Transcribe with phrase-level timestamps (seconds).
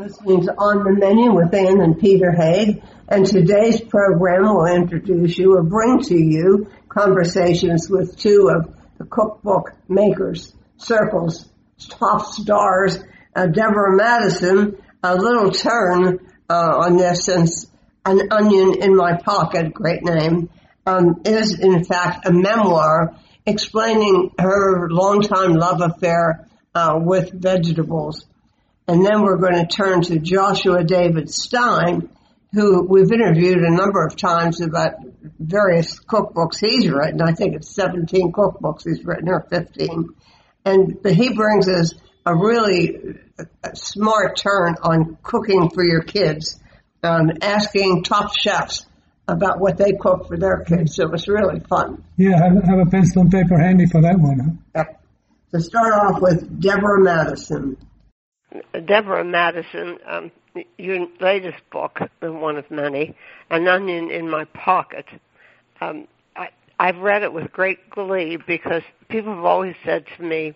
[0.00, 5.36] listening to On the Menu with Ann and Peter Haig, and today's program will introduce
[5.36, 11.50] you or bring to you conversations with two of the cookbook makers, Circles,
[11.90, 12.98] top stars,
[13.36, 17.66] uh, Deborah Madison, a little turn uh, on this since
[18.06, 20.48] An Onion in My Pocket, great name,
[20.86, 28.24] um, is in fact a memoir explaining her longtime love affair uh, with vegetables.
[28.90, 32.08] And then we're going to turn to Joshua David Stein,
[32.52, 34.94] who we've interviewed a number of times about
[35.38, 37.22] various cookbooks he's written.
[37.22, 40.08] I think it's 17 cookbooks he's written, or 15.
[40.64, 41.94] And he brings us
[42.26, 42.98] a really
[43.74, 46.58] smart turn on cooking for your kids,
[47.04, 48.86] um, asking top chefs
[49.28, 50.96] about what they cook for their kids.
[50.96, 52.02] So it was really fun.
[52.16, 54.64] Yeah, have, have a pencil and paper handy for that one.
[54.74, 54.84] Huh?
[55.52, 57.76] To start off with Deborah Madison.
[58.86, 60.30] Deborah Madison, um,
[60.78, 63.14] your latest book, the one of many,
[63.50, 65.06] An Onion in My Pocket.
[65.80, 70.54] Um, I, I've read it with great glee because people have always said to me,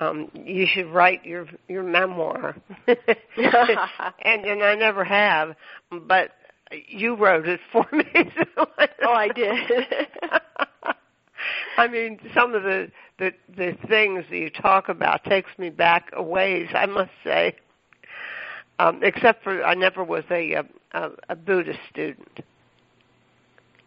[0.00, 2.96] um, "You should write your your memoir," and
[4.24, 5.54] and I never have,
[5.90, 6.30] but
[6.88, 8.04] you wrote it for me.
[8.14, 8.66] So
[9.02, 9.70] oh, I did.
[11.76, 16.10] I mean, some of the the the things that you talk about takes me back
[16.12, 16.68] a ways.
[16.74, 17.56] I must say,
[18.78, 20.54] um, except for I never was a
[20.92, 22.40] a, a Buddhist student.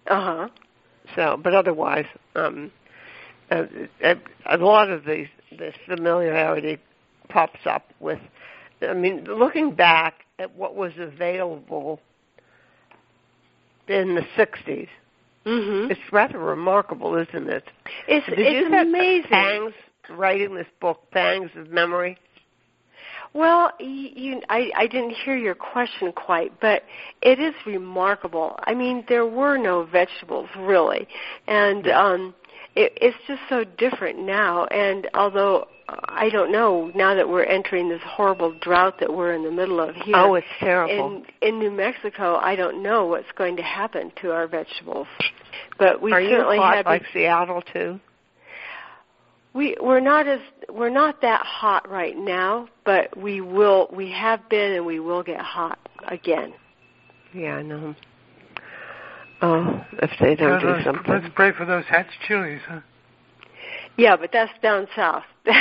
[0.08, 0.50] Uh huh.
[1.16, 2.72] So, but otherwise, um,
[3.52, 3.66] a,
[4.04, 6.80] a, a lot of these this familiarity
[7.30, 8.20] pops up with.
[8.82, 12.00] I mean, looking back at what was available
[13.88, 14.90] in the '60s
[15.46, 15.92] Mm-hmm.
[15.92, 17.64] It's rather remarkable, isn't it?
[18.08, 19.30] It's, Did it's you amazing.
[19.30, 19.74] pangs
[20.10, 22.18] writing this book, pangs of memory?
[23.34, 26.84] Well, you, I, I didn't hear your question quite, but
[27.22, 28.58] it is remarkable.
[28.60, 31.08] I mean, there were no vegetables really,
[31.48, 32.36] and um,
[32.76, 34.66] it, it's just so different now.
[34.66, 39.34] And although uh, I don't know now that we're entering this horrible drought that we're
[39.34, 40.16] in the middle of here.
[40.16, 41.24] Oh, it's terrible.
[41.42, 45.08] In in New Mexico, I don't know what's going to happen to our vegetables.
[45.78, 48.00] But we Are certainly you hot have like Seattle too?
[49.54, 50.40] we we're not as
[50.70, 55.24] we're not that hot right now, but we will we have been and we will
[55.24, 56.54] get hot again.
[57.34, 57.96] Yeah, I know.
[59.44, 61.04] Oh, if they don't do something.
[61.06, 62.80] let's pray for those hatch chilies, huh?
[63.98, 65.24] Yeah, but that's down south.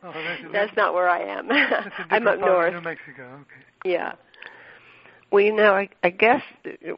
[0.00, 1.50] Oh, that's, that's not where I am.
[2.10, 2.72] I'm up north.
[2.72, 3.24] New Mexico.
[3.42, 3.90] Okay.
[3.92, 4.12] Yeah.
[5.30, 6.40] Well, you know, I, I guess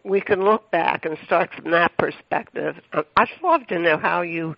[0.04, 2.76] we can look back and start from that perspective.
[2.92, 4.54] Um, I'd love to know how you.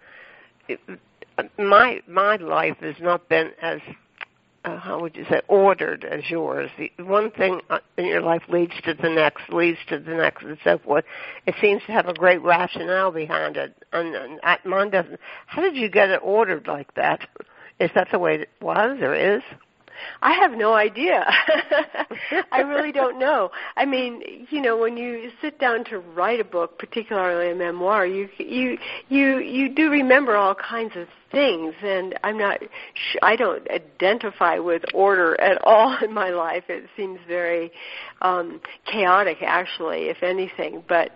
[1.58, 3.80] My my life has not been as
[4.64, 6.70] uh, how would you say ordered as yours.
[6.78, 10.44] The one thing uh, in your life leads to the next, leads to the next,
[10.44, 11.04] and so forth.
[11.46, 15.18] It seems to have a great rationale behind it, and, and mine doesn't.
[15.46, 17.28] How did you get it ordered like that?
[17.80, 19.42] Is that the way it was or is?
[20.20, 21.24] I have no idea.
[22.52, 23.50] I really don't know.
[23.76, 28.06] I mean, you know, when you sit down to write a book, particularly a memoir,
[28.06, 32.60] you you you you do remember all kinds of things, and I'm not.
[32.62, 36.64] Sh- I don't identify with order at all in my life.
[36.68, 37.72] It seems very
[38.20, 38.60] um,
[38.90, 40.82] chaotic, actually, if anything.
[40.88, 41.12] But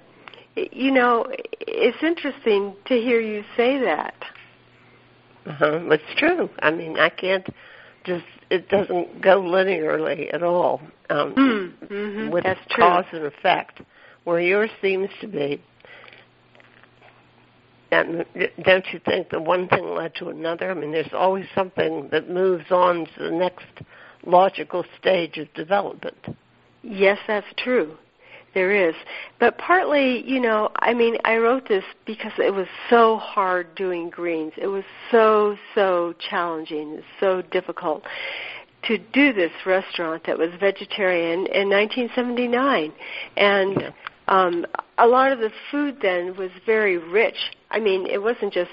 [0.56, 1.26] you know,
[1.60, 4.14] it's interesting to hear you say that.
[5.46, 5.80] Uh-huh.
[5.92, 6.50] It's true.
[6.58, 7.46] I mean, I can't
[8.06, 10.80] just it doesn't go linearly at all
[11.10, 12.30] um, mm-hmm.
[12.30, 12.84] with That's true.
[12.84, 13.82] cause and effect,
[14.24, 15.62] where yours seems to be.
[17.90, 18.24] And
[18.64, 20.70] don't you think that one thing led to another?
[20.70, 23.66] I mean, there's always something that moves on to the next
[24.24, 26.36] logical stage of development.
[26.82, 27.96] Yes, that's true.
[28.56, 28.94] There is.
[29.38, 34.08] But partly, you know, I mean, I wrote this because it was so hard doing
[34.08, 34.54] greens.
[34.56, 38.04] It was so, so challenging, so difficult
[38.84, 42.94] to do this restaurant that was vegetarian in 1979.
[43.36, 43.92] And
[44.26, 44.64] um,
[44.96, 47.36] a lot of the food then was very rich.
[47.70, 48.70] I mean, it wasn't just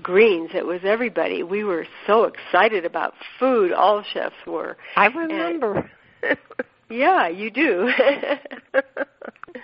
[0.00, 0.50] greens.
[0.54, 1.42] It was everybody.
[1.42, 3.72] We were so excited about food.
[3.72, 4.76] All chefs were.
[4.94, 5.90] I remember.
[6.22, 6.38] And,
[6.88, 7.90] yeah, you do.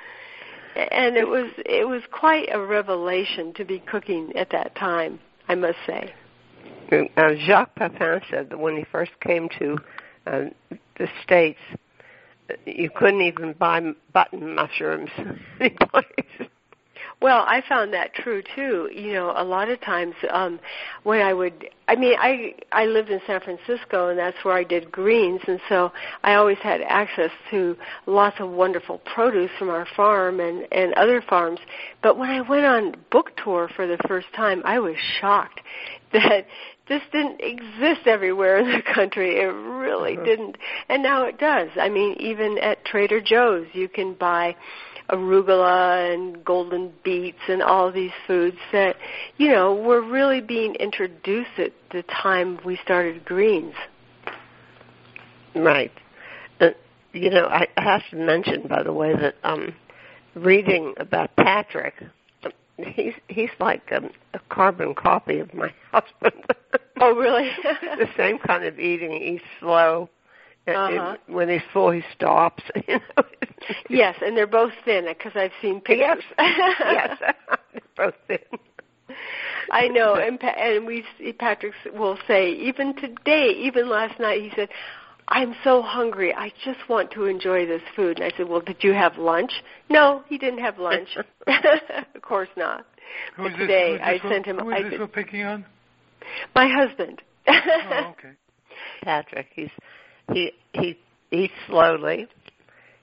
[0.77, 5.55] and it was it was quite a revelation to be cooking at that time, I
[5.55, 6.15] must say.
[6.93, 9.79] Uh, Jacques Pepin said that when he first came to
[10.27, 10.45] uh,
[10.99, 11.61] the states,
[12.67, 13.81] you couldn't even buy
[14.13, 15.11] button mushrooms.
[17.21, 18.89] Well, I found that true too.
[18.95, 20.59] You know, a lot of times um
[21.03, 24.65] when I would I mean, I I lived in San Francisco and that's where I
[24.65, 27.77] did greens and so I always had access to
[28.07, 31.61] lots of wonderful produce from our farm and and other farms.
[32.03, 35.61] But when I went on book tour for the first time, I was shocked
[36.13, 36.47] that
[36.89, 39.37] this didn't exist everywhere in the country.
[39.37, 40.25] It really uh-huh.
[40.25, 40.57] didn't.
[40.89, 41.69] And now it does.
[41.81, 44.57] I mean, even at Trader Joe's you can buy
[45.11, 48.97] arugula and golden beets and all these foods that,
[49.37, 53.75] you know, were really being introduced at the time we started greens.
[55.55, 55.93] Right.
[56.61, 56.71] Uh,
[57.13, 59.75] you know, I, I have to mention, by the way, that um,
[60.35, 61.95] reading about Patrick,
[62.79, 64.03] he's he's like a,
[64.35, 66.45] a carbon copy of my husband.
[67.01, 67.51] oh, really?
[67.99, 69.21] the same kind of eating.
[69.21, 70.09] He's slow
[70.77, 71.17] uh-huh.
[71.27, 72.63] It, when he's full, he stops.
[72.89, 73.25] You know?
[73.91, 76.25] yes, and they're both thin because I've seen pictures.
[76.39, 77.19] Yes, yes,
[77.73, 78.39] they're both thin.
[79.71, 81.05] I know, and pa- and we
[81.39, 84.69] Patrick will say even today, even last night, he said,
[85.29, 86.35] "I'm so hungry.
[86.35, 89.53] I just want to enjoy this food." And I said, "Well, did you have lunch?"
[89.89, 91.09] No, he didn't have lunch.
[91.47, 92.87] of course not.
[93.37, 94.59] Who but today, this, I sent him.
[94.59, 95.65] Who is I this we're picking on?
[96.55, 97.23] My husband.
[97.47, 98.35] oh, okay.
[99.03, 99.71] Patrick, he's
[100.33, 100.99] he he
[101.31, 102.29] eats slowly.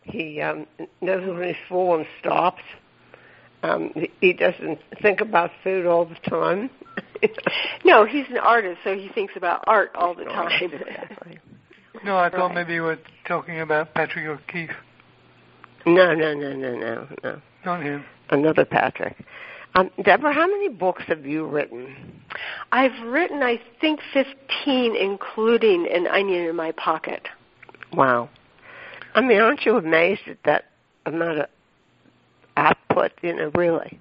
[0.04, 0.68] He um,
[1.02, 2.62] knows when he's full and stops.
[3.64, 3.92] Um,
[4.22, 6.70] he doesn't think about food all the time.
[7.86, 10.52] no, he's an artist, so he thinks about art all the time.
[10.62, 11.40] exactly.
[12.06, 12.56] No, I thought Right.
[12.56, 14.70] maybe you were talking about Patrick O'Keefe.
[15.86, 17.42] No, no, no, no, no, no.
[17.66, 18.06] Not him.
[18.30, 19.18] Another Patrick.
[19.76, 22.22] Um, Deborah, how many books have you written?
[22.72, 27.28] I've written, I think, 15, including An Onion in My Pocket.
[27.94, 28.30] Wow.
[29.14, 30.66] I mean, aren't you amazed at that
[31.06, 31.46] amount of
[32.56, 33.12] output?
[33.22, 34.00] You know, really.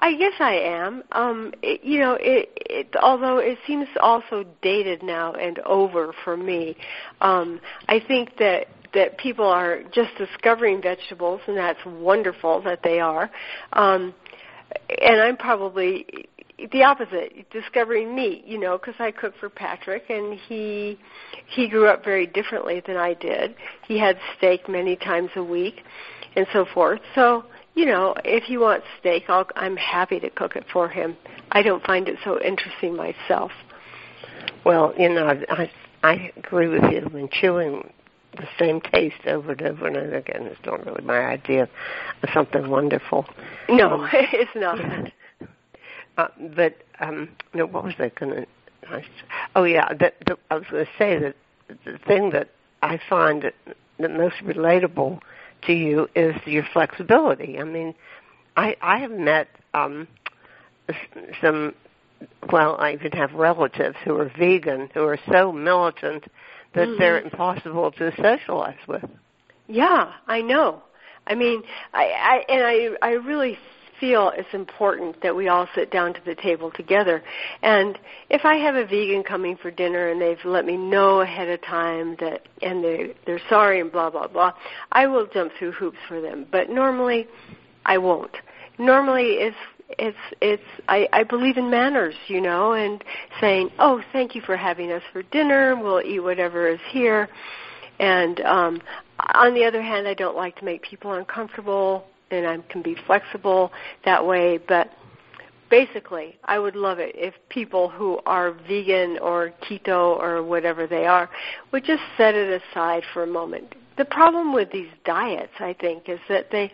[0.00, 1.02] I guess I am.
[1.12, 6.36] Um, it, you know, it, it, although it seems also dated now and over for
[6.36, 6.76] me,
[7.20, 13.00] um, I think that that people are just discovering vegetables, and that's wonderful that they
[13.00, 13.30] are.
[13.74, 14.14] Um,
[15.02, 16.06] and I'm probably
[16.72, 20.98] the opposite, discovering meat, you know, because I cook for Patrick, and he
[21.46, 23.54] he grew up very differently than I did.
[23.86, 25.82] He had steak many times a week,
[26.36, 27.00] and so forth.
[27.14, 27.44] So,
[27.74, 31.16] you know, if he wants steak, I'll, I'm happy to cook it for him.
[31.52, 33.52] I don't find it so interesting myself.
[34.64, 35.70] Well, you know, I
[36.02, 37.08] I agree with you.
[37.10, 37.92] When chewing
[38.36, 41.68] the same taste over and over and over again is not really my idea
[42.22, 43.26] of something wonderful.
[43.68, 44.78] No, Um, it's not.
[46.18, 46.26] Uh,
[46.56, 48.46] but um, no, what was I going to?
[49.54, 51.36] Oh yeah, that, the, I was going to say that
[51.84, 52.50] the thing that
[52.82, 53.54] I find that
[53.98, 55.20] the most relatable
[55.66, 57.58] to you is your flexibility.
[57.58, 57.94] I mean,
[58.56, 60.08] I I have met um,
[61.40, 61.74] some.
[62.50, 66.24] Well, I even have relatives who are vegan who are so militant
[66.74, 66.98] that Mhm.
[66.98, 69.04] they're impossible to socialize with.
[69.68, 70.82] Yeah, I know.
[71.28, 71.62] I mean,
[71.94, 73.58] I, I and I I really
[74.00, 77.22] feel it's important that we all sit down to the table together.
[77.62, 77.98] And
[78.30, 81.62] if I have a vegan coming for dinner and they've let me know ahead of
[81.62, 84.52] time that and they they're sorry and blah blah blah,
[84.92, 86.46] I will jump through hoops for them.
[86.50, 87.26] But normally
[87.84, 88.36] I won't.
[88.78, 89.56] Normally it's
[89.98, 93.02] it's it's I, I believe in manners, you know, and
[93.40, 95.76] saying, "Oh, thank you for having us for dinner.
[95.76, 97.28] We'll eat whatever is here."
[97.98, 98.80] And um,
[99.34, 102.96] on the other hand, I don't like to make people uncomfortable, and I can be
[103.06, 103.72] flexible
[104.04, 104.58] that way.
[104.58, 104.90] But
[105.70, 111.06] basically, I would love it if people who are vegan or keto or whatever they
[111.06, 111.28] are
[111.72, 113.74] would just set it aside for a moment.
[113.96, 116.72] The problem with these diets, I think, is that they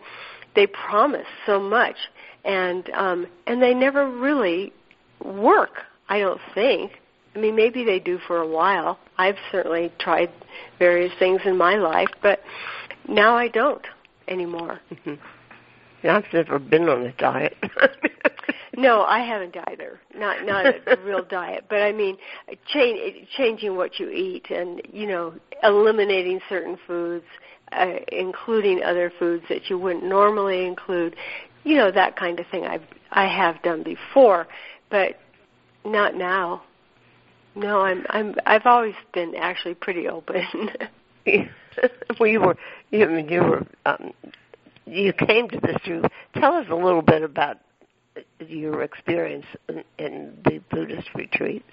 [0.55, 1.95] they promise so much,
[2.45, 4.71] and um, and they never really
[5.23, 5.79] work.
[6.07, 6.93] I don't think.
[7.35, 8.97] I mean, maybe they do for a while.
[9.17, 10.31] I've certainly tried
[10.79, 12.39] various things in my life, but
[13.09, 13.85] now I don't
[14.27, 14.79] anymore.
[14.93, 15.19] Mhm.
[16.03, 17.57] I've never been on a diet.
[18.77, 19.99] No, I haven't either.
[20.13, 22.17] Not not a real diet, but I mean,
[22.67, 25.33] change, changing what you eat, and you know,
[25.63, 27.25] eliminating certain foods,
[27.71, 31.15] uh, including other foods that you wouldn't normally include.
[31.63, 32.65] You know, that kind of thing.
[32.65, 34.47] I've I have done before,
[34.89, 35.19] but
[35.85, 36.63] not now.
[37.55, 40.69] No, I'm I'm I've always been actually pretty open.
[42.19, 42.57] well, you were
[42.91, 44.13] you, mean, you were um,
[44.85, 46.03] you came to this through.
[46.35, 47.57] Tell us a little bit about
[48.39, 51.65] your experience in, in the Buddhist retreats.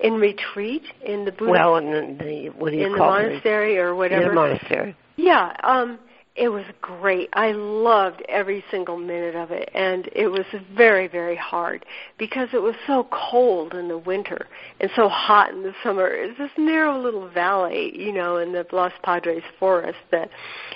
[0.00, 3.22] in retreat in the Buddha Well, in the what do you in the call it?
[3.28, 4.28] monastery or In whatever.
[4.28, 4.96] the monastery.
[5.16, 5.98] Yeah, um,
[6.36, 7.30] it was great.
[7.32, 11.86] I loved every single minute of it, and it was very, very hard
[12.18, 14.46] because it was so cold in the winter
[14.80, 16.08] and so hot in the summer.
[16.08, 20.28] It's this narrow little valley, you know, in the Los Padres forest that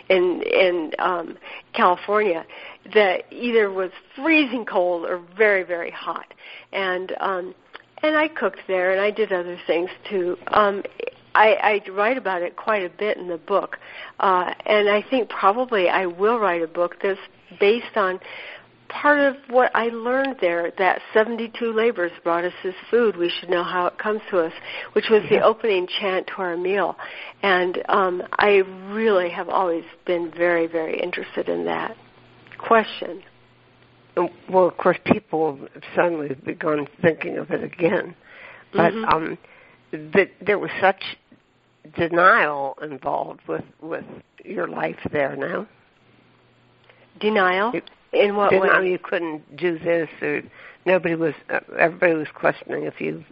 [0.08, 1.36] in in um,
[1.74, 2.46] California
[2.94, 6.32] that either was freezing cold or very, very hot,
[6.72, 7.54] and um,
[8.02, 10.38] and I cooked there and I did other things too.
[10.48, 10.82] Um,
[11.34, 13.78] I, I write about it quite a bit in the book,
[14.18, 17.20] uh, and I think probably I will write a book that's
[17.58, 18.20] based on
[18.88, 20.72] part of what I learned there.
[20.78, 23.16] That 72 labors brought us this food.
[23.16, 24.52] We should know how it comes to us,
[24.92, 25.38] which was yeah.
[25.38, 26.96] the opening chant to our meal.
[27.42, 31.96] And um, I really have always been very, very interested in that
[32.58, 33.22] question.
[34.50, 38.14] Well, of course, people have suddenly begun thinking of it again,
[38.72, 39.04] but mm-hmm.
[39.04, 39.38] um,
[39.92, 41.16] that there was such
[41.96, 44.04] denial involved with with
[44.44, 45.66] your life there now.
[47.18, 47.72] Denial
[48.12, 48.90] in what denial way?
[48.90, 50.42] You couldn't do this, or
[50.86, 51.34] nobody was.
[51.48, 53.24] Uh, everybody was questioning if you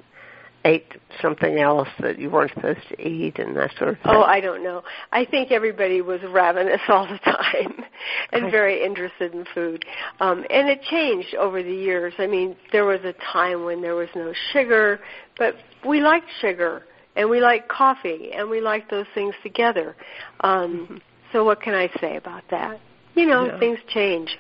[0.65, 4.13] ate something else that you weren't supposed to eat and that sort of thing.
[4.15, 4.83] Oh, I don't know.
[5.13, 7.85] I think everybody was ravenous all the time
[8.33, 9.85] and very interested in food.
[10.21, 12.15] Um, and it changed over the years.
[12.19, 15.01] I mean, there was a time when there was no sugar,
[15.39, 15.55] but
[15.87, 16.85] we liked sugar
[17.17, 19.97] and we liked coffee and we liked those things together.
[20.41, 20.97] Um, mm-hmm.
[21.33, 22.81] So what can I say about that?
[23.15, 23.59] You know, yeah.
[23.59, 24.39] things change.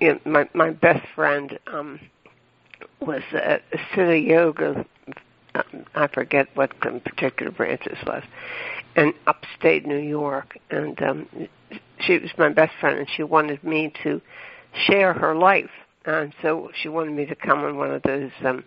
[0.00, 1.98] Yeah, my my best friend um
[3.00, 3.60] was a
[3.94, 4.84] Siddha Yoga.
[5.94, 8.22] I forget what the particular branch this was,
[8.96, 11.48] in upstate New York, and um,
[12.00, 14.20] she was my best friend, and she wanted me to
[14.86, 15.70] share her life,
[16.04, 18.30] and so she wanted me to come on one of those.
[18.44, 18.64] um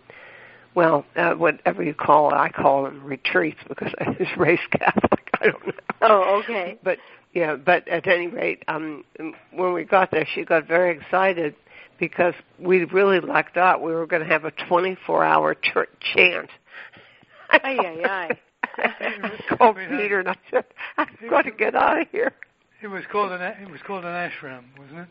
[0.73, 5.29] well, uh, whatever you call it, I call them retreats because I was raised Catholic.
[5.41, 5.73] I don't know.
[6.01, 6.77] Oh, okay.
[6.81, 6.97] But
[7.33, 9.03] yeah, but at any rate, um,
[9.51, 11.55] when we got there, she got very excited
[12.01, 13.81] because we really lucked out.
[13.81, 16.49] We were going to have a 24-hour ch- chant.
[17.51, 18.39] Ay, ay, ay.
[18.77, 20.63] I called Peter and I said,
[20.97, 22.31] "I've got to get out of here."
[22.81, 25.07] It was called an it was called an ashram, wasn't it?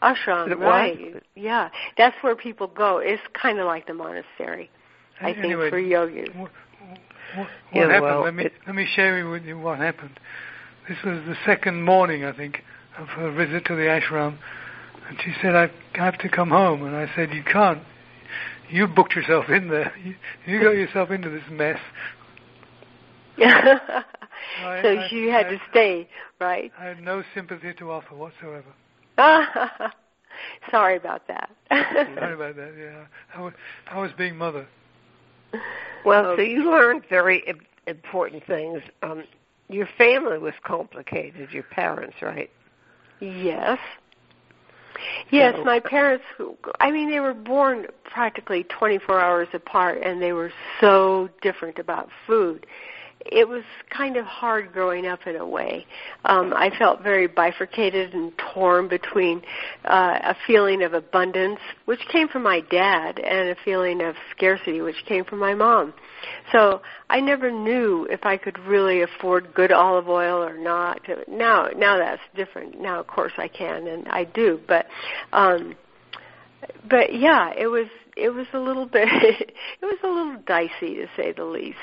[0.00, 1.14] Ashram, it right?
[1.14, 1.22] Was?
[1.34, 2.98] Yeah, that's where people go.
[2.98, 4.70] It's kind of like the monastery,
[5.20, 6.28] I anyway, think, for yogis.
[6.36, 6.52] What,
[6.88, 6.98] what,
[7.34, 8.02] what yeah, happened?
[8.02, 10.20] Well, let me it, let me share with you what happened.
[10.88, 12.62] This was the second morning, I think,
[12.96, 14.38] of her visit to the ashram
[15.08, 16.84] and she said, I have to come home.
[16.84, 17.82] And I said, you can't.
[18.70, 19.92] You booked yourself in there.
[20.02, 20.14] You,
[20.46, 21.78] you got yourself into this mess.
[23.38, 23.44] so
[24.64, 26.08] I, she had I, to stay,
[26.40, 26.72] right?
[26.78, 28.72] I had no sympathy to offer whatsoever.
[30.70, 31.50] Sorry about that.
[31.70, 32.74] Sorry about that.
[32.78, 33.04] Yeah,
[33.34, 33.52] I was,
[33.90, 34.66] I was being mother.
[36.04, 37.44] Well, so you learned very
[37.86, 38.82] important things.
[39.02, 39.24] Um,
[39.68, 41.50] your family was complicated.
[41.52, 42.50] Your parents, right?
[43.20, 43.78] Yes.
[45.30, 46.24] Yes, my parents,
[46.80, 52.08] I mean, they were born practically 24 hours apart and they were so different about
[52.26, 52.66] food
[53.26, 55.86] it was kind of hard growing up in a way.
[56.24, 59.42] Um, I felt very bifurcated and torn between
[59.84, 64.80] uh, a feeling of abundance, which came from my dad, and a feeling of scarcity,
[64.80, 65.94] which came from my mom.
[66.52, 71.00] So I never knew if I could really afford good olive oil or not.
[71.28, 72.80] Now, now that's different.
[72.80, 74.60] Now, of course, I can, and I do.
[74.66, 74.86] But,
[75.32, 75.74] um,
[76.88, 77.86] but yeah, it was
[78.16, 81.78] it was a little bit it was a little dicey to say the least.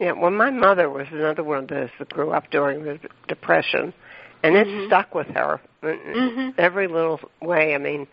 [0.00, 2.98] Yeah, well, my mother was another one of those that grew up during the
[3.28, 3.92] Depression,
[4.42, 4.86] and it mm-hmm.
[4.88, 6.50] stuck with her mm-hmm.
[6.58, 7.74] every little way.
[7.74, 8.06] I mean,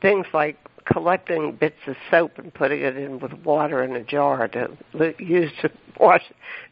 [0.00, 4.48] things like collecting bits of soap and putting it in with water in a jar
[4.48, 4.68] to
[5.18, 6.22] use to wash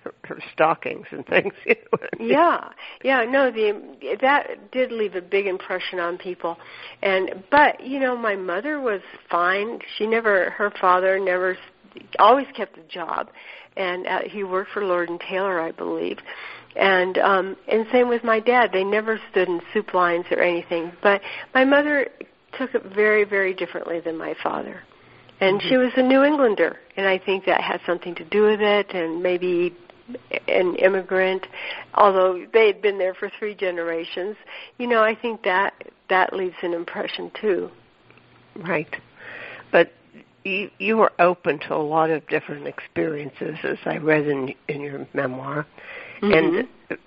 [0.02, 1.52] her, her stockings and things.
[2.18, 2.68] yeah,
[3.02, 6.56] yeah, no, the that did leave a big impression on people,
[7.02, 9.78] and but you know, my mother was fine.
[9.96, 11.56] She never, her father never,
[12.18, 13.28] always kept a job
[13.76, 16.18] and uh, he worked for Lord and Taylor, I believe.
[16.76, 18.70] And um, and same with my dad.
[18.72, 20.92] They never stood in soup lines or anything.
[21.02, 21.20] But
[21.52, 22.08] my mother
[22.56, 24.82] took it very, very differently than my father.
[25.40, 25.68] And mm-hmm.
[25.68, 28.90] she was a New Englander, and I think that had something to do with it,
[28.94, 29.74] and maybe
[30.48, 31.46] an immigrant,
[31.94, 34.36] although they had been there for three generations.
[34.78, 35.74] You know, I think that
[36.08, 37.70] that leaves an impression too.
[38.56, 38.94] Right.
[39.72, 39.92] But
[40.44, 44.80] you you were open to a lot of different experiences, as I read in in
[44.80, 45.66] your memoir,
[46.22, 46.32] mm-hmm.
[46.32, 46.98] and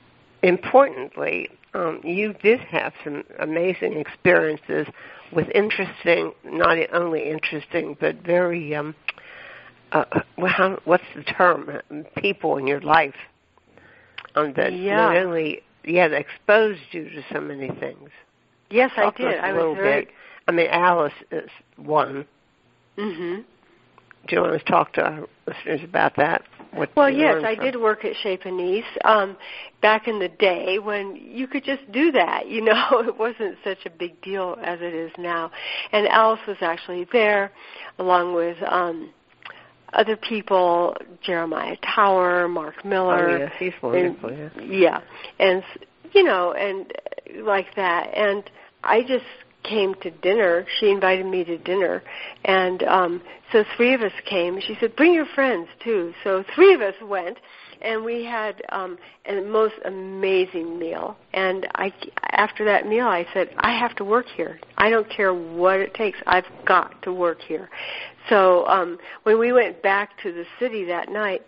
[0.41, 4.87] importantly, um, you did have some amazing experiences
[5.31, 8.95] with interesting, not only interesting, but very um,
[9.91, 10.05] uh,
[10.37, 11.81] well, what's the term?
[12.17, 13.15] People in your life,
[14.35, 14.95] um, that yeah.
[14.95, 18.09] not only yeah, exposed you to so many things.
[18.69, 19.39] Yes, Talk I did.
[19.39, 20.05] I was very.
[20.05, 20.13] Bit.
[20.47, 22.25] I mean, Alice is one.
[22.97, 23.43] Mhm.
[24.27, 26.43] Do you want to talk to our listeners about that?
[26.71, 29.37] What well, yes, I from- did work at Chez Panisse um,
[29.81, 32.47] back in the day when you could just do that.
[32.47, 35.51] You know, it wasn't such a big deal as it is now.
[35.91, 37.51] And Alice was actually there,
[37.99, 39.11] along with um,
[39.93, 43.29] other people, Jeremiah Tower, Mark Miller.
[43.29, 44.31] Oh, yes, he's wonderful.
[44.31, 44.49] yeah.
[44.63, 45.01] Yeah,
[45.39, 45.63] and
[46.13, 46.91] you know, and
[47.45, 48.49] like that, and
[48.83, 49.25] I just
[49.63, 50.65] came to dinner.
[50.79, 52.03] She invited me to dinner,
[52.45, 54.59] and um, so three of us came.
[54.59, 57.37] She said, "Bring your friends too." So three of us went,
[57.81, 61.17] and we had um, a most amazing meal.
[61.33, 61.93] And I,
[62.31, 64.59] after that meal, I said, "I have to work here.
[64.77, 66.17] I don't care what it takes.
[66.25, 67.69] I've got to work here."
[68.29, 71.41] So um, when we went back to the city that night.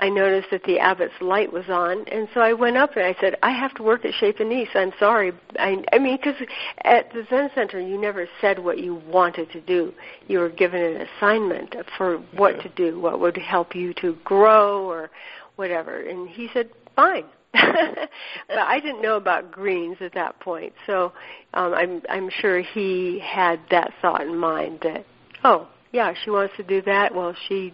[0.00, 3.16] I noticed that the abbot's light was on, and so I went up and I
[3.20, 4.74] said, "I have to work at Chez Panisse.
[4.74, 5.32] I'm sorry.
[5.58, 6.40] I, I mean, because
[6.84, 9.92] at the Zen Center, you never said what you wanted to do.
[10.28, 14.84] You were given an assignment for what to do, what would help you to grow,
[14.84, 15.10] or
[15.56, 21.12] whatever." And he said, "Fine." but I didn't know about greens at that point, so
[21.54, 25.06] um, I'm I'm sure he had that thought in mind that,
[25.44, 27.14] oh, yeah, she wants to do that.
[27.14, 27.72] Well, she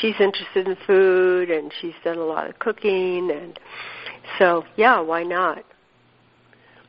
[0.00, 3.58] she's interested in food and she's done a lot of cooking and
[4.38, 5.64] so yeah, why not?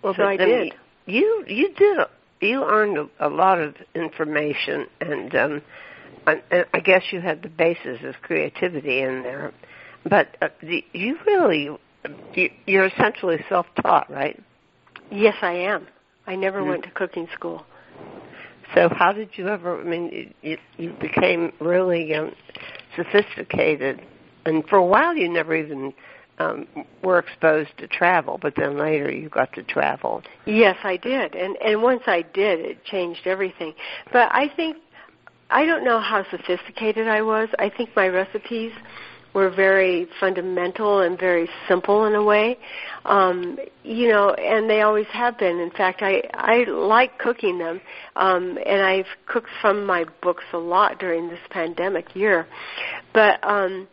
[0.01, 0.73] Well, So I did.
[1.05, 1.99] You you did
[2.41, 5.61] you earned a, a lot of information, and um,
[6.27, 9.53] I, and I guess you had the basis of creativity in there.
[10.07, 11.69] But uh, the, you really
[12.33, 14.41] you, you're essentially self-taught, right?
[15.11, 15.87] Yes, I am.
[16.27, 16.67] I never Mm.
[16.67, 17.65] went to cooking school.
[18.75, 19.79] So how did you ever?
[19.79, 22.33] I mean, you, you became really um,
[22.95, 24.01] sophisticated,
[24.45, 25.93] and for a while you never even
[26.39, 26.67] um,
[27.01, 28.37] were exposed to travel.
[28.39, 30.21] But then later you got to travel.
[30.45, 31.35] Yes, I did.
[31.35, 33.73] And and once I did, it changed everything.
[34.11, 34.77] But I think
[35.49, 37.47] I don't know how sophisticated I was.
[37.59, 38.73] I think my recipes
[39.35, 42.57] were very fundamental and very simple in a way.
[43.03, 45.59] Um, you know, and they always have been.
[45.59, 47.81] In fact, I I like cooking them.
[48.15, 52.47] Um and I've cooked from my books a lot during this pandemic year.
[53.13, 53.87] But um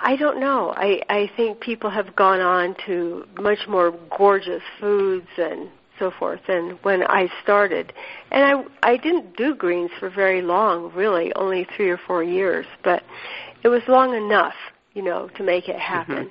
[0.00, 0.72] I don't know.
[0.76, 5.68] I, I think people have gone on to much more gorgeous foods and
[5.98, 7.92] so forth and when I started.
[8.30, 12.66] And I I didn't do greens for very long, really, only three or four years,
[12.82, 13.02] but
[13.62, 14.54] it was long enough,
[14.94, 16.30] you know, to make it happen.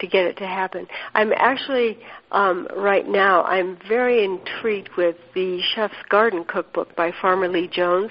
[0.00, 0.88] To get it to happen.
[1.14, 1.98] I'm actually
[2.32, 3.44] um, right now.
[3.44, 8.10] I'm very intrigued with the Chef's Garden cookbook by Farmer Lee Jones.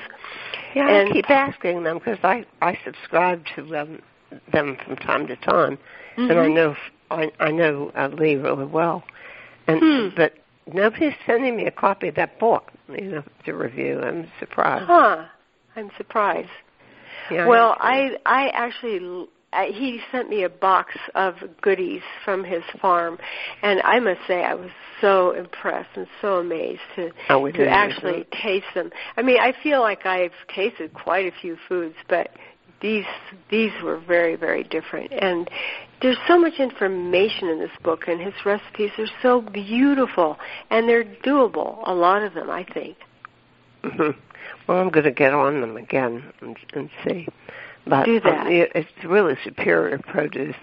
[0.76, 3.99] Yeah, And- I keep asking them because I I subscribe to um,
[4.54, 5.78] them from time to time,
[6.15, 6.54] and I Mhm.
[6.54, 6.76] know
[7.12, 9.04] I I know uh, Lee really well,
[9.67, 10.08] and Hmm.
[10.15, 10.36] but
[10.71, 13.99] nobody's sending me a copy of that book, you know, to review.
[14.02, 14.86] I'm surprised.
[14.86, 15.26] Huh.
[15.76, 16.49] I'm surprised.
[17.32, 17.76] Yeah, well.
[17.80, 19.28] I I actually
[19.72, 23.18] he sent me a box of goodies from his farm,
[23.62, 28.26] and I must say I was so impressed and so amazed to Oh, to actually
[28.32, 28.92] taste them.
[29.18, 32.30] I mean, I feel like I've tasted quite a few foods, but
[32.84, 33.06] these
[33.50, 35.50] these were very very different and
[36.02, 40.38] there's so much information in this book and his recipes are so beautiful
[40.70, 42.98] and they're doable a lot of them i think
[43.84, 44.16] Mhm.
[44.67, 47.27] Well, I'm going to get on them again and, and see.
[47.86, 48.47] But Do that.
[48.47, 50.56] Um, it, it's really superior produce.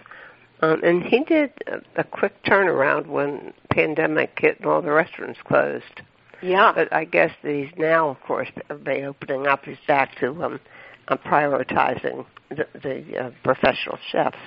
[0.62, 5.40] Um, and he did a, a quick turnaround when pandemic hit and all the restaurants
[5.44, 6.02] closed.
[6.42, 8.48] yeah But I guess that he's now, of course,
[8.84, 9.64] reopening up.
[9.64, 10.60] He's back to um,
[11.08, 14.38] uh, prioritizing the, the uh, professional chefs.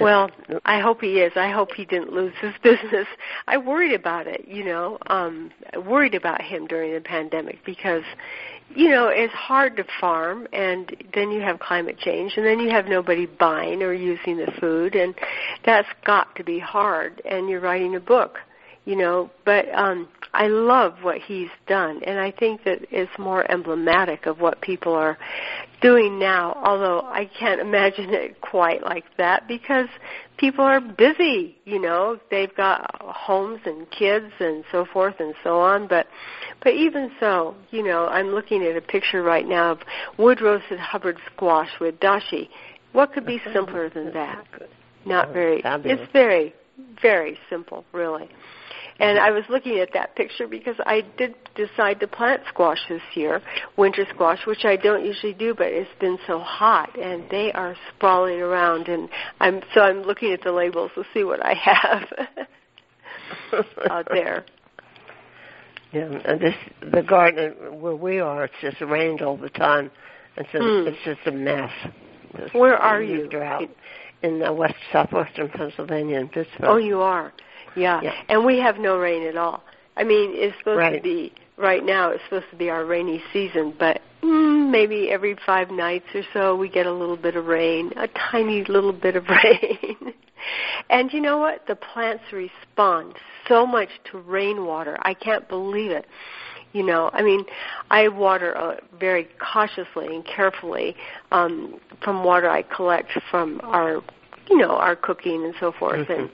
[0.00, 0.30] Well,
[0.64, 1.32] I hope he is.
[1.36, 3.06] I hope he didn't lose his business.
[3.46, 5.50] I worried about it, you know, um
[5.84, 8.04] worried about him during the pandemic because
[8.74, 12.70] you know, it's hard to farm and then you have climate change and then you
[12.70, 15.14] have nobody buying or using the food and
[15.64, 18.38] that's got to be hard and you're writing a book,
[18.84, 23.48] you know, but um I love what he's done and I think that it's more
[23.50, 25.18] emblematic of what people are
[25.82, 29.88] doing now, although I can't imagine it quite like that because
[30.38, 35.60] people are busy, you know, they've got homes and kids and so forth and so
[35.60, 36.06] on, but
[36.62, 39.80] but even so, you know, I'm looking at a picture right now of
[40.18, 42.48] wood roasted Hubbard squash with dashi.
[42.92, 44.46] What could be simpler than that?
[45.04, 45.60] Not very.
[46.00, 46.54] It's very
[47.00, 48.28] very simple, really.
[48.98, 53.02] And I was looking at that picture because I did decide to plant squash this
[53.14, 53.40] year,
[53.76, 57.74] winter squash, which I don't usually do, but it's been so hot and they are
[57.94, 59.08] sprawling around and
[59.40, 62.02] I'm so I'm looking at the labels to see what I have.
[63.90, 64.44] out there.
[65.92, 66.54] Yeah, and this
[66.92, 68.44] the garden where we are.
[68.44, 69.90] It's just rained all the time,
[70.36, 70.88] and so Hmm.
[70.88, 71.70] it's just a mess.
[72.52, 73.28] Where are you?
[73.28, 73.68] Drought
[74.22, 76.64] in uh, west southwestern Pennsylvania in Pittsburgh.
[76.68, 77.32] Oh, you are.
[77.76, 78.00] Yeah.
[78.02, 78.14] Yeah.
[78.28, 79.62] And we have no rain at all.
[79.96, 82.10] I mean, it's supposed to be right now.
[82.10, 86.56] It's supposed to be our rainy season, but mm, maybe every five nights or so
[86.56, 90.14] we get a little bit of rain, a tiny little bit of rain.
[90.90, 91.66] and you know what?
[91.66, 93.14] The plants respond
[93.48, 94.96] so much to rainwater.
[95.02, 96.06] I can't believe it.
[96.72, 97.44] You know, I mean,
[97.90, 100.96] I water uh, very cautiously and carefully
[101.30, 104.02] um, from water I collect from our,
[104.48, 106.08] you know, our cooking and so forth.
[106.08, 106.18] Mhm.
[106.18, 106.30] And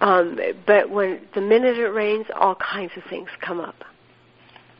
[0.00, 3.84] um, but when the minute it rains, all kinds of things come up.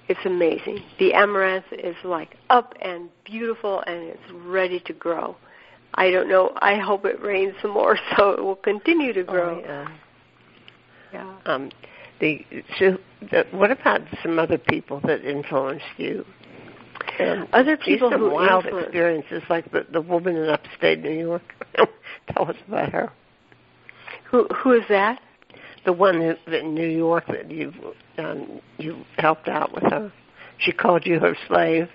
[0.08, 0.80] It's amazing.
[0.98, 5.36] The amaranth is like up and beautiful, and it's ready to grow.
[5.94, 6.52] I don't know.
[6.56, 9.58] I hope it rains some more, so it will continue to grow.
[9.58, 9.96] Oh, yeah.
[11.12, 11.38] yeah.
[11.46, 11.70] Um,
[12.20, 12.44] the,
[12.78, 12.98] so,
[13.30, 16.24] the, what about some other people that influenced you?
[17.18, 21.42] Um, Other people some who wild experiences, like the, the woman in upstate New York.
[22.34, 23.12] Tell us about her.
[24.30, 25.20] Who who is that?
[25.84, 27.72] The one who, that in New York that you
[28.18, 30.12] um, you helped out with her.
[30.58, 31.88] She called you her slave.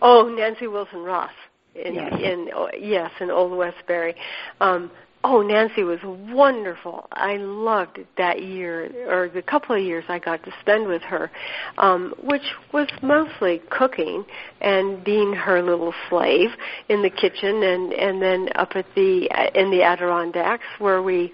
[0.00, 1.30] Oh, Nancy Wilson Ross.
[1.74, 2.12] In, Yes.
[2.22, 4.14] in oh, yes, in Old Westbury.
[4.60, 4.90] Um,
[5.24, 7.06] oh, Nancy was wonderful.
[7.12, 11.30] I loved that year or the couple of years I got to spend with her,
[11.78, 14.24] um, which was mostly cooking
[14.60, 16.50] and being her little slave
[16.88, 21.32] in the kitchen, and and then up at the in the Adirondacks where we,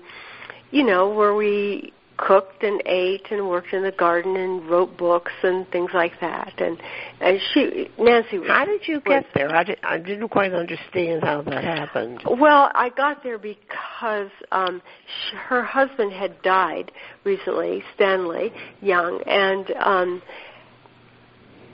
[0.70, 5.32] you know, where we cooked and ate and worked in the garden and wrote books
[5.42, 6.52] and things like that.
[6.58, 6.76] And
[7.20, 9.54] and she Nancy How did you get there?
[9.54, 12.22] I, did, I didn't quite understand how that happened.
[12.26, 16.92] well, I got there because um sh- her husband had died
[17.24, 18.52] recently, Stanley
[18.82, 20.22] Young, and um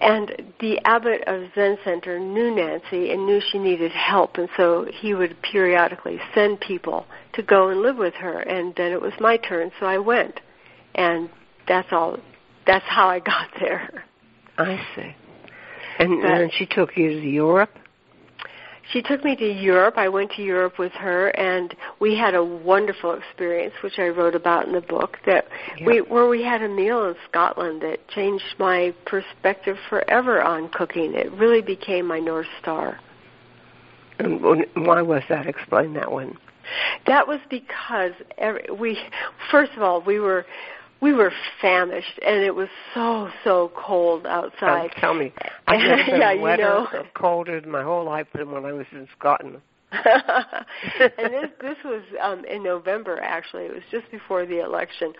[0.00, 4.87] and the abbot of Zen Center knew Nancy and knew she needed help, and so
[4.92, 8.40] he would periodically send people to go and live with her.
[8.40, 10.40] And then it was my turn, so I went,
[10.94, 11.28] and
[11.66, 12.18] that's all.
[12.66, 14.04] That's how I got there.
[14.59, 15.14] I see.
[15.98, 17.70] And, But- and then she took you to Europe.
[18.92, 19.94] She took me to Europe.
[19.97, 24.35] I went to Europe with her, and we had a wonderful experience, which I wrote
[24.35, 25.18] about in the book.
[25.27, 25.87] That Yeah.
[25.87, 31.14] we where we had a meal in Scotland that changed my perspective forever on cooking.
[31.14, 32.99] It really became my north star.
[34.18, 34.40] And
[34.75, 35.47] why was that?
[35.47, 36.37] Explain that one.
[37.07, 38.99] That was because every, we,
[39.51, 40.47] first of all, we were
[41.04, 44.90] we were famished, and it was so so cold outside.
[44.96, 45.34] Oh, tell me.
[45.66, 46.88] I've never been Yeah, you wetter know.
[46.94, 49.60] or colder in my whole life than when I was in Scotland.
[51.18, 53.64] and this this was um in November actually.
[53.64, 55.12] It was just before the election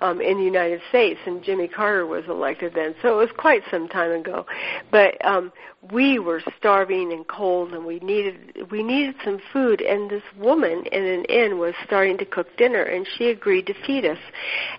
[0.00, 2.94] um in the United States and Jimmy Carter was elected then.
[3.02, 4.46] So it was quite some time ago.
[4.90, 5.52] But um
[5.92, 10.84] we were starving and cold and we needed we needed some food and this woman
[10.90, 14.18] in an inn was starting to cook dinner and she agreed to feed us.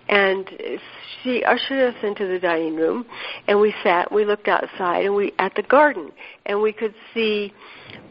[0.08, 0.48] And
[1.22, 3.06] she ushered us into the dining room
[3.48, 6.12] and we sat, we looked outside and we at the garden
[6.46, 7.52] and we could see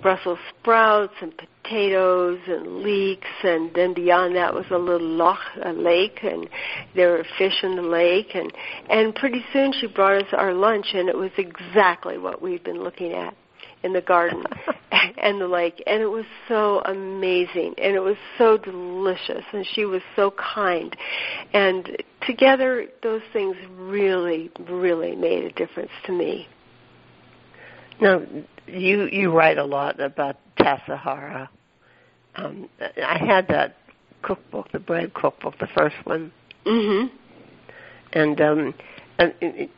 [0.01, 5.73] Brussels sprouts and potatoes and leeks, and then beyond that was a little loch, a
[5.73, 6.49] lake, and
[6.95, 8.51] there were fish in the lake, and
[8.89, 12.81] and pretty soon she brought us our lunch, and it was exactly what we'd been
[12.81, 13.35] looking at
[13.83, 14.43] in the garden
[15.17, 19.85] and the lake, and it was so amazing, and it was so delicious, and she
[19.85, 20.95] was so kind,
[21.53, 26.47] and together those things really, really made a difference to me.
[28.01, 28.21] Now,
[28.71, 31.49] you you write a lot about Tassajara.
[32.35, 32.69] Um,
[33.05, 33.75] I had that
[34.21, 36.31] cookbook, the bread cookbook, the first one,
[36.65, 37.09] Mhm.
[38.13, 38.73] and um,
[39.17, 39.69] and, and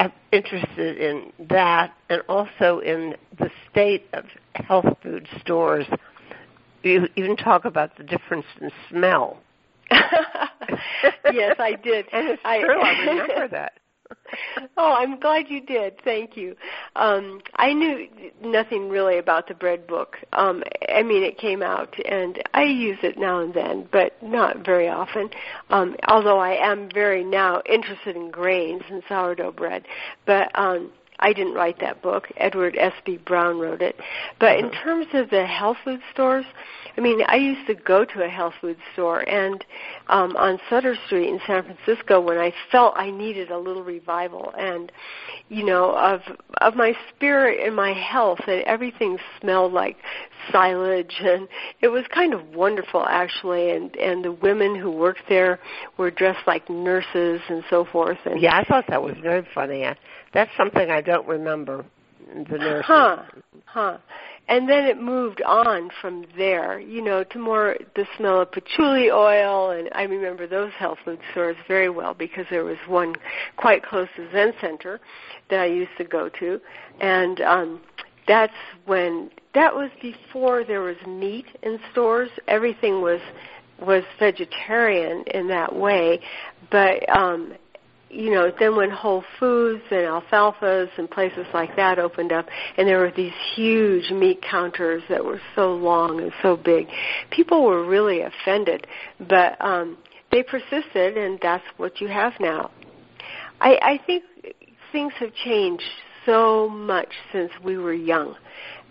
[0.00, 5.86] I'm interested in that, and also in the state of health food stores.
[6.82, 9.38] You even talk about the difference in smell.
[9.90, 12.06] yes, I did.
[12.12, 12.80] And it's I, true.
[12.82, 13.72] I remember that.
[14.76, 15.94] oh, I'm glad you did.
[16.04, 16.56] Thank you.
[16.96, 18.08] Um, I knew
[18.42, 20.16] nothing really about the bread book.
[20.32, 24.64] Um, I mean, it came out, and I use it now and then, but not
[24.64, 25.30] very often.
[25.70, 29.84] Um, although I am very now interested in grains and sourdough bread,
[30.26, 32.28] but um, I didn't write that book.
[32.36, 33.96] Edward Espe Brown wrote it.
[34.40, 34.82] But in Uh-huh.
[34.82, 36.44] terms of the health food stores,
[36.96, 39.64] I mean, I used to go to a health food store and
[40.08, 44.52] um on Sutter Street in San Francisco when I felt I needed a little revival
[44.58, 44.92] and
[45.48, 46.20] you know of
[46.58, 49.96] of my spirit and my health and everything smelled like
[50.52, 51.48] silage and
[51.80, 55.58] it was kind of wonderful actually and and the women who worked there
[55.96, 59.84] were dressed like nurses and so forth and Yeah, I thought that was very funny.
[59.84, 59.96] I,
[60.32, 61.84] that's something I don't remember.
[62.26, 62.84] The nurse.
[62.86, 63.22] Huh.
[63.66, 63.98] Huh.
[64.46, 69.10] And then it moved on from there, you know, to more the smell of patchouli
[69.10, 69.70] oil.
[69.70, 73.14] And I remember those health food stores very well because there was one
[73.56, 75.00] quite close to Zen Center
[75.48, 76.60] that I used to go to.
[77.00, 77.80] And um
[78.26, 78.54] that's
[78.86, 82.30] when that was before there was meat in stores.
[82.48, 83.20] Everything was
[83.80, 86.20] was vegetarian in that way,
[86.70, 87.54] but um
[88.14, 92.46] you know, then when Whole Foods and alfalfas and places like that opened up,
[92.76, 96.86] and there were these huge meat counters that were so long and so big,
[97.30, 98.86] people were really offended.
[99.28, 99.98] But um,
[100.30, 102.70] they persisted, and that's what you have now.
[103.60, 104.24] I, I think
[104.92, 105.84] things have changed
[106.24, 108.36] so much since we were young.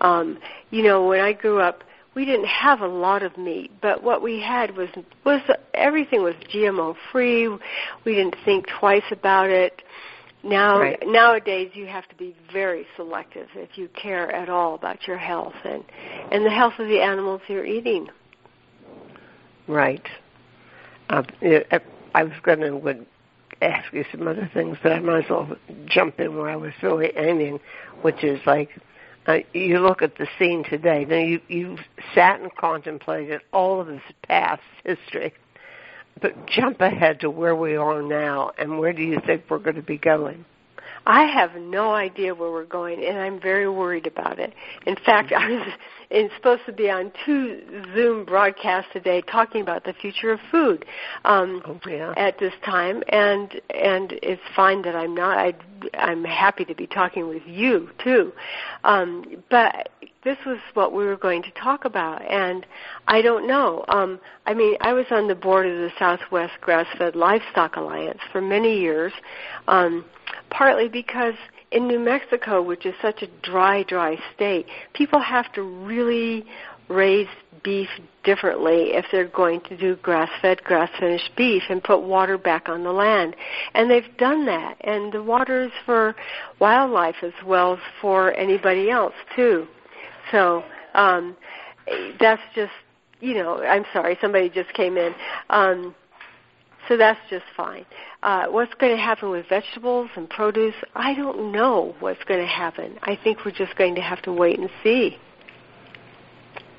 [0.02, 1.84] Um, you know, when I grew up,
[2.16, 4.90] we didn't have a lot of meat, but what we had was
[5.26, 5.42] was
[5.74, 7.48] everything was GMO free.
[8.06, 9.82] We didn't think twice about it.
[10.44, 11.02] Now Right.
[11.06, 15.56] nowadays you have to be very selective if you care at all about your health
[15.64, 15.84] and
[16.32, 18.10] and the health of the animals you're eating.
[19.68, 20.06] Right.
[21.10, 21.24] Uh,
[22.16, 23.06] I was going to would
[23.62, 26.74] ask you some other things, but I might as well jump in where I was
[26.82, 27.60] really aiming,
[28.02, 28.70] which is like
[29.28, 31.06] uh, you look at the scene today.
[31.06, 31.78] Now you you
[32.14, 35.34] sat and contemplated all of this past history,
[36.22, 39.76] but jump ahead to where we are now, and where do you think we're going
[39.76, 40.46] to be going?
[41.06, 44.54] I have no idea where we're going, and I'm very worried about it.
[44.86, 45.68] In fact, I was
[46.10, 47.62] in, supposed to be on two
[47.94, 50.86] Zoom broadcasts today talking about the future of food
[51.26, 52.14] um, Oh yeah.
[52.18, 55.38] at this time, and and it's fine that I'm not.
[55.38, 55.54] I,
[55.98, 58.32] I'm happy to be talking with you too,
[58.84, 59.90] um, but
[60.24, 62.66] this was what we were going to talk about, and
[63.08, 63.84] I don't know.
[63.90, 68.42] Um, I mean, I was on the board of the Southwest Grass-Fed Livestock Alliance for
[68.42, 69.12] many years.
[69.68, 70.06] Um,
[70.54, 71.34] partly because
[71.72, 76.46] in New Mexico, which is such a dry, dry state, people have to really
[76.88, 77.28] raise
[77.64, 77.90] beef
[78.24, 82.92] differently if they're going to do grass-fed, grass-finished beef and put water back on the
[82.92, 83.36] land.
[83.74, 84.78] And they've done that.
[84.82, 86.16] And the water is for
[86.60, 89.68] wildlife as well as for anybody else too.
[90.32, 90.64] So
[90.94, 91.36] um,
[92.20, 92.72] that's just,
[93.20, 95.14] you know, I'm sorry, somebody just came in.
[95.50, 95.96] Um,
[96.88, 97.86] so that's just fine.
[98.22, 100.76] Uh, what's going to happen with vegetables and produce?
[100.96, 102.98] I don't know what's going to happen.
[103.04, 105.18] I think we're just going to have to wait and see.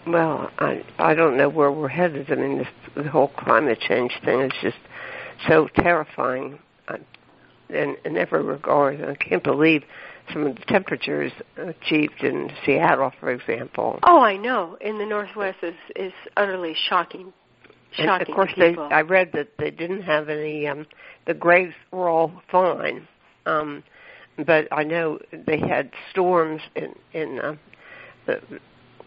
[0.06, 2.30] Well, I I don't know where we're headed.
[2.30, 4.76] I mean, this, the whole climate change thing is just
[5.48, 6.98] so terrifying uh,
[7.70, 9.02] in, in every regard.
[9.02, 9.82] I can't believe
[10.32, 13.98] some of the temperatures achieved in Seattle, for example.
[14.02, 14.76] Oh, I know.
[14.80, 17.32] In the Northwest is is utterly shocking.
[17.98, 18.76] And of course, they.
[18.76, 20.66] I read that they didn't have any.
[20.66, 20.87] Um,
[21.26, 23.07] the grapes were all fine,
[23.46, 23.83] um,
[24.44, 27.57] but I know they had storms in in uh,
[28.26, 28.40] the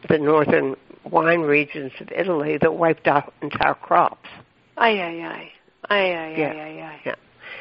[0.07, 4.29] the northern wine regions of Italy that wiped out entire crops.
[4.77, 5.51] Aye, aye, aye.
[5.89, 6.49] Aye, aye, Yeah.
[6.49, 7.01] aye, aye, aye.
[7.05, 7.15] Yeah.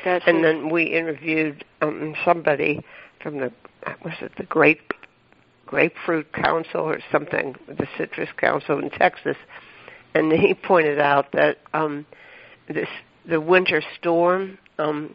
[0.04, 2.84] That's And then we interviewed um, somebody
[3.20, 3.52] from the
[4.04, 4.92] was it the grape
[5.66, 9.36] grapefruit council or something, the citrus council in Texas,
[10.16, 12.06] and he pointed out that um,
[12.68, 12.88] this
[13.28, 15.14] the winter storm um,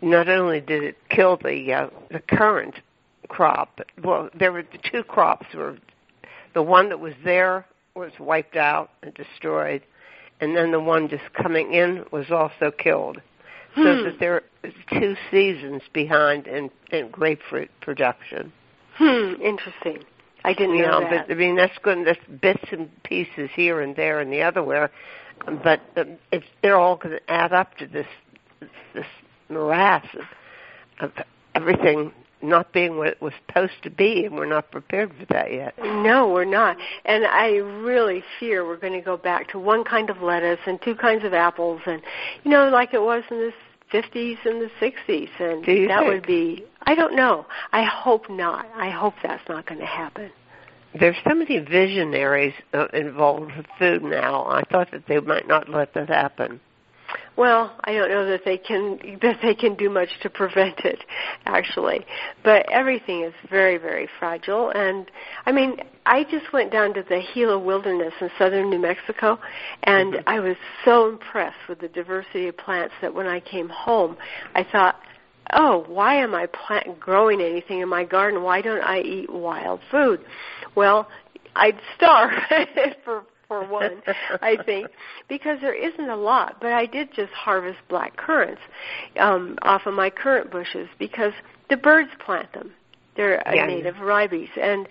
[0.00, 2.76] not only did it kill the uh, the current
[3.28, 5.76] crop, but, well, there were the two crops were
[6.54, 9.82] the one that was there was wiped out and destroyed,
[10.40, 13.20] and then the one just coming in was also killed.
[13.76, 14.04] So Hmm.
[14.04, 18.52] that there is two seasons behind in, in grapefruit production.
[18.94, 20.04] Hmm, interesting.
[20.44, 21.26] I didn't You know, know, that.
[21.28, 22.06] but I mean that's good.
[22.06, 24.90] That's bits and pieces here and there and the other where,
[25.62, 28.06] but um, it's they're all going to add up to this
[28.94, 29.06] this
[29.48, 30.06] morass
[31.00, 35.10] of, of everything not being what it was supposed to be, and we're not prepared
[35.18, 35.74] for that yet.
[35.78, 36.76] No, we're not.
[37.06, 40.78] And I really fear we're going to go back to one kind of lettuce and
[40.82, 42.02] two kinds of apples and
[42.44, 43.52] you know like it was in the
[43.92, 46.06] 50s and the 60s and that think?
[46.06, 47.46] would be I don't know.
[47.72, 48.66] I hope not.
[48.74, 50.30] I hope that's not going to happen.
[50.98, 54.46] There's so many visionaries uh, involved with food now.
[54.46, 56.60] I thought that they might not let that happen.
[57.36, 61.00] Well, I don't know that they can that they can do much to prevent it,
[61.46, 62.06] actually.
[62.44, 64.70] But everything is very, very fragile.
[64.70, 65.10] And
[65.44, 69.38] I mean, I just went down to the Gila Wilderness in southern New Mexico,
[69.82, 70.28] and mm-hmm.
[70.28, 74.16] I was so impressed with the diversity of plants that when I came home,
[74.54, 75.00] I thought,
[75.54, 78.42] oh, why am I plant growing anything in my garden?
[78.42, 80.20] Why don't I eat wild food?
[80.74, 81.08] Well,
[81.56, 82.32] I'd starve
[83.04, 84.02] for for one,
[84.40, 84.88] I think,
[85.28, 86.56] because there isn't a lot.
[86.60, 88.62] But I did just harvest black currants
[89.20, 91.32] um, off of my currant bushes because
[91.70, 92.72] the birds plant them.
[93.16, 93.66] They're a yeah.
[93.66, 94.88] native ribes, and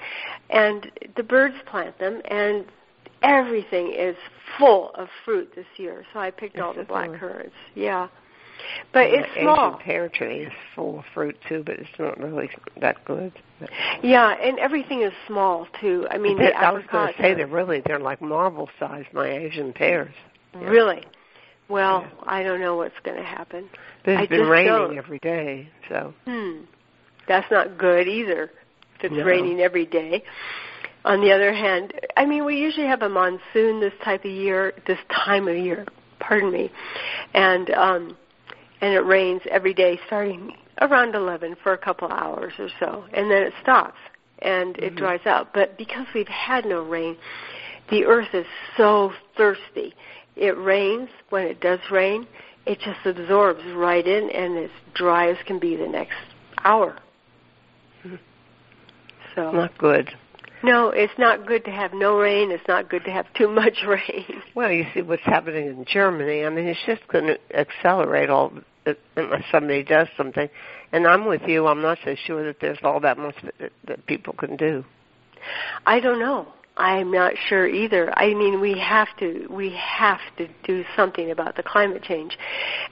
[0.49, 2.65] and the birds plant them, and
[3.21, 4.15] everything is
[4.57, 6.05] full of fruit this year.
[6.13, 7.55] So I picked all the black currants.
[7.75, 8.07] Yeah.
[8.91, 9.69] But it's small.
[9.69, 12.49] Asian pear tree is full of fruit too, but it's not really
[12.79, 13.31] that good.
[14.01, 16.07] Yeah, and everything is small too.
[16.11, 19.05] I mean, the I was going to say they're really they're like marble size.
[19.13, 20.13] My Asian pears.
[20.53, 20.65] Yeah.
[20.65, 21.03] Really?
[21.69, 22.23] Well, yeah.
[22.25, 23.69] I don't know what's going to happen.
[24.03, 24.97] But it's I been raining don't.
[24.97, 26.13] every day, so.
[26.25, 26.65] Hmm.
[27.27, 28.51] That's not good either.
[28.97, 29.23] If it's no.
[29.23, 30.23] raining every day.
[31.05, 34.73] On the other hand, I mean, we usually have a monsoon this type of year,
[34.87, 35.85] this time of year.
[36.19, 36.71] Pardon me,
[37.33, 38.17] and um,
[38.83, 43.31] and it rains every day starting around 11 for a couple hours or so, and
[43.31, 43.97] then it stops
[44.39, 44.97] and it mm-hmm.
[44.97, 45.53] dries out.
[45.53, 47.15] But because we've had no rain,
[47.89, 49.93] the earth is so thirsty.
[50.35, 52.27] It rains when it does rain,
[52.65, 56.17] it just absorbs right in and it's dry as can be the next
[56.65, 56.97] hour.
[58.05, 58.15] Mm-hmm.
[59.33, 60.09] So not good.
[60.61, 62.51] No, it's not good to have no rain.
[62.51, 64.41] It's not good to have too much rain.
[64.55, 66.43] Well, you see what's happening in Germany.
[66.43, 68.51] I mean, it's just going to accelerate all
[69.15, 70.49] unless somebody does something.
[70.91, 71.67] And I'm with you.
[71.67, 74.85] I'm not so sure that there's all that much that, that people can do.
[75.85, 76.47] I don't know.
[76.75, 78.17] I'm not sure either.
[78.17, 82.37] I mean, we have to we have to do something about the climate change.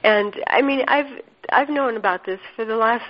[0.04, 3.04] And I mean, I've I've known about this for the last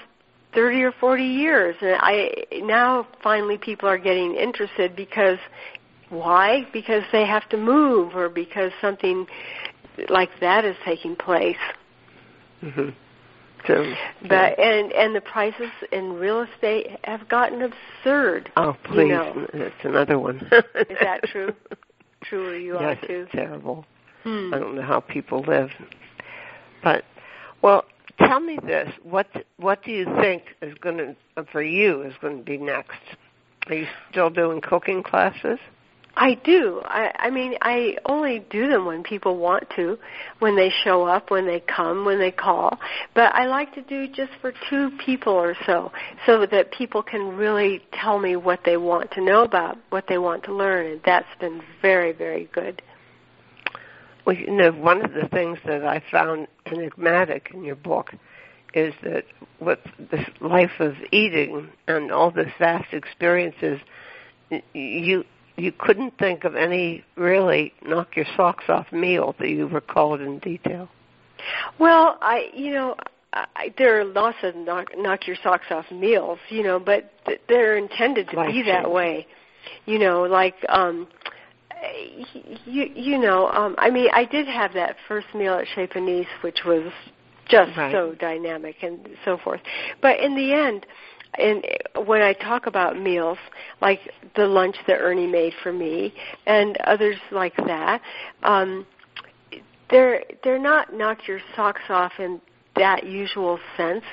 [0.55, 5.39] 30 or 40 years and I now finally people are getting interested because
[6.11, 6.67] why?
[6.73, 9.27] Because they have to move or because something
[10.09, 11.57] like that is taking place.
[12.63, 12.91] Mm-hmm.
[13.67, 13.95] So,
[14.29, 18.51] but and and the prices in real estate have gotten absurd.
[18.57, 19.47] Oh, please, you know.
[19.53, 20.39] that's another one.
[20.75, 21.55] Is that true?
[22.25, 23.23] True, or you yes, are too?
[23.23, 23.85] It's terrible.
[24.23, 24.55] Hmm.
[24.55, 25.71] I don't know how people live.
[26.81, 27.05] But
[27.63, 27.85] well,
[28.19, 32.39] tell me this: what what do you think is going to for you is going
[32.39, 33.01] to be next?
[33.67, 35.59] Are you still doing cooking classes?
[36.15, 36.83] I do.
[36.85, 39.99] I, I mean, I only do them when people want to,
[40.41, 42.79] when they show up, when they come, when they call.
[43.15, 45.91] But I like to do just for two people or so,
[46.27, 50.19] so that people can really tell me what they want to know about, what they
[50.19, 52.83] want to learn, and that's been very, very good.
[54.27, 58.13] Well, you know, one of the things that I found enigmatic in your book
[58.75, 59.25] is that
[59.61, 63.81] with this life of eating and all this vast experiences,
[64.75, 65.25] you
[65.57, 70.39] you couldn't think of any really knock your socks off meal that you recalled in
[70.39, 70.89] detail.
[71.79, 72.97] Well, I you know
[73.33, 77.41] I, there are lots of knock, knock your socks off meals, you know, but th-
[77.49, 79.27] they're intended to Life be that way.
[79.87, 81.09] You know, like um
[82.65, 86.27] you you know, um I mean, I did have that first meal at Chez Panisse
[86.43, 86.93] which was
[87.49, 87.93] just right.
[87.93, 89.61] so dynamic and so forth.
[90.01, 90.87] But in the end,
[91.39, 91.65] and
[92.07, 93.39] when I talk about meals,
[93.81, 94.01] like
[94.37, 96.13] the lunch that Ernie made for me,
[96.47, 98.03] and others like that,
[98.43, 98.87] um,
[99.91, 102.41] they're they're not knock your socks off in
[102.77, 104.05] that usual sense,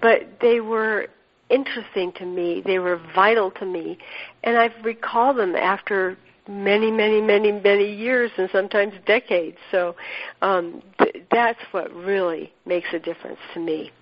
[0.00, 1.08] but they were
[1.48, 2.62] interesting to me.
[2.64, 3.98] They were vital to me,
[4.44, 9.56] and I've recalled them after many, many, many, many years and sometimes decades.
[9.70, 9.94] So
[10.42, 13.92] um, th- that's what really makes a difference to me.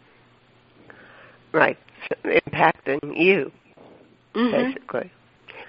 [1.53, 1.79] Right
[2.25, 3.53] impacting you,
[4.35, 4.51] mm-hmm.
[4.51, 5.11] basically.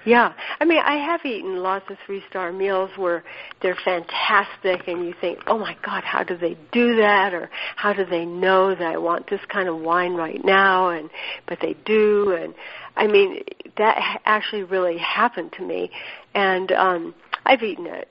[0.06, 3.22] Yeah, I mean, I have eaten lots of three-star meals where
[3.60, 7.92] they're fantastic, and you think, "Oh my God, how do they do that?" Or how
[7.92, 10.88] do they know that I want this kind of wine right now?
[10.88, 11.10] And
[11.46, 12.54] but they do, and
[12.96, 13.42] I mean,
[13.76, 15.90] that actually really happened to me.
[16.34, 17.14] And um,
[17.44, 18.08] I've eaten it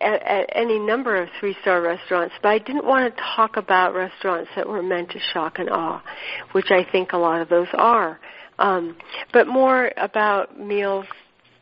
[0.00, 3.94] at, at any number of three star restaurants, but I didn't want to talk about
[3.94, 6.02] restaurants that were meant to shock and awe,
[6.52, 8.18] which I think a lot of those are.
[8.58, 8.96] Um,
[9.32, 11.06] but more about meals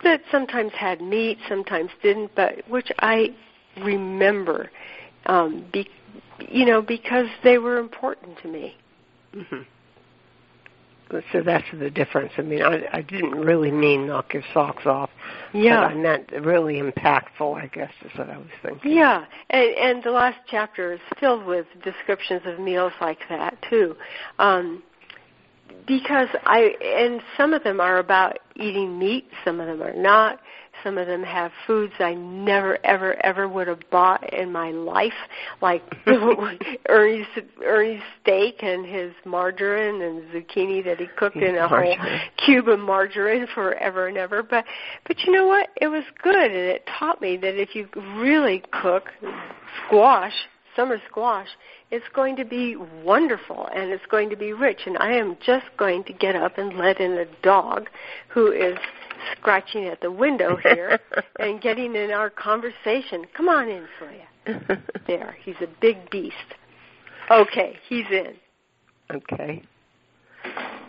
[0.03, 3.35] that sometimes had meat, sometimes didn't, but which I
[3.83, 4.71] remember,
[5.27, 5.89] um, be,
[6.49, 8.77] you know, because they were important to me.
[9.35, 9.63] Mm-hmm.
[11.33, 12.33] So that's the difference.
[12.37, 15.11] I mean, I, I didn't really mean knock your socks off.
[15.53, 15.81] Yeah.
[15.81, 18.93] I meant really impactful, I guess is what I was thinking.
[18.93, 23.97] Yeah, and, and the last chapter is filled with descriptions of meals like that too.
[24.39, 24.83] Um,
[25.87, 30.41] because I and some of them are about eating meat, some of them are not.
[30.83, 35.13] Some of them have foods I never, ever, ever would have bought in my life,
[35.61, 35.83] like
[36.89, 37.27] Ernie's
[37.65, 41.97] Ernie's steak and his margarine and zucchini that he cooked in a whole
[42.45, 44.43] cube of margarine forever and ever.
[44.43, 44.65] But,
[45.07, 45.71] but you know what?
[45.81, 49.11] It was good, and it taught me that if you really cook
[49.87, 50.35] squash,
[50.77, 51.49] summer squash,
[51.91, 54.83] it's going to be wonderful and it's going to be rich.
[54.87, 57.89] And I am just going to get up and let in a dog
[58.29, 58.79] who is
[59.33, 61.01] scratching at the window here
[61.41, 63.25] and getting in our conversation.
[63.35, 64.81] Come on in, Freya.
[65.07, 66.37] there, he's a big beast.
[67.31, 68.35] Okay, he's in.
[69.13, 69.63] Okay.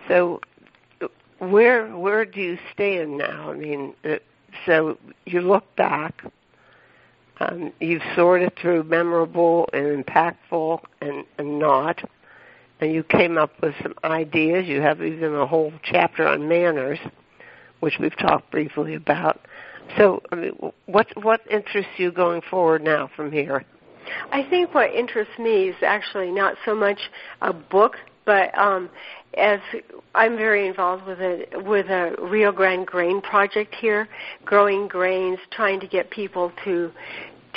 [0.08, 0.42] So,
[1.40, 3.52] where where do you stand now?
[3.52, 4.16] I mean, uh,
[4.66, 6.24] so you look back.
[7.40, 12.02] Um, you've sorted through memorable and impactful and, and not,
[12.80, 14.68] and you came up with some ideas.
[14.68, 17.00] You have even a whole chapter on manners
[17.80, 19.42] which we've talked briefly about.
[19.98, 23.64] So, I mean, what what interests you going forward now from here?
[24.32, 27.00] I think what interests me is actually not so much
[27.42, 28.90] a book, but um,
[29.38, 29.60] as
[30.16, 34.08] I'm very involved with a with a Rio Grande grain project here,
[34.46, 36.92] growing grains, trying to get people to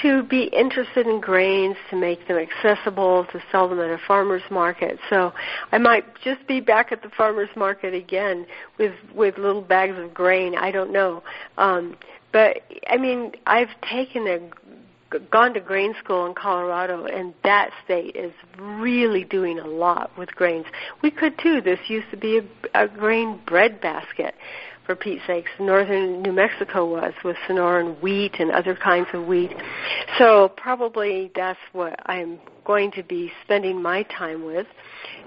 [0.02, 4.42] to be interested in grains, to make them accessible, to sell them at a farmer's
[4.50, 4.98] market.
[5.10, 5.32] So
[5.72, 8.46] I might just be back at the farmer's market again
[8.78, 10.54] with with little bags of grain.
[10.56, 11.22] I don't know,
[11.58, 11.96] um,
[12.32, 14.38] but I mean I've taken a
[15.30, 20.34] gone to grain school in Colorado, and that state is really doing a lot with
[20.34, 20.66] grains.
[21.02, 21.60] We could too.
[21.60, 24.34] This used to be a, a grain bread basket
[24.86, 25.50] for Pete's sakes.
[25.58, 29.52] Northern New Mexico was with Sonoran wheat and other kinds of wheat.
[30.18, 34.66] So probably that's what I'm going to be spending my time with.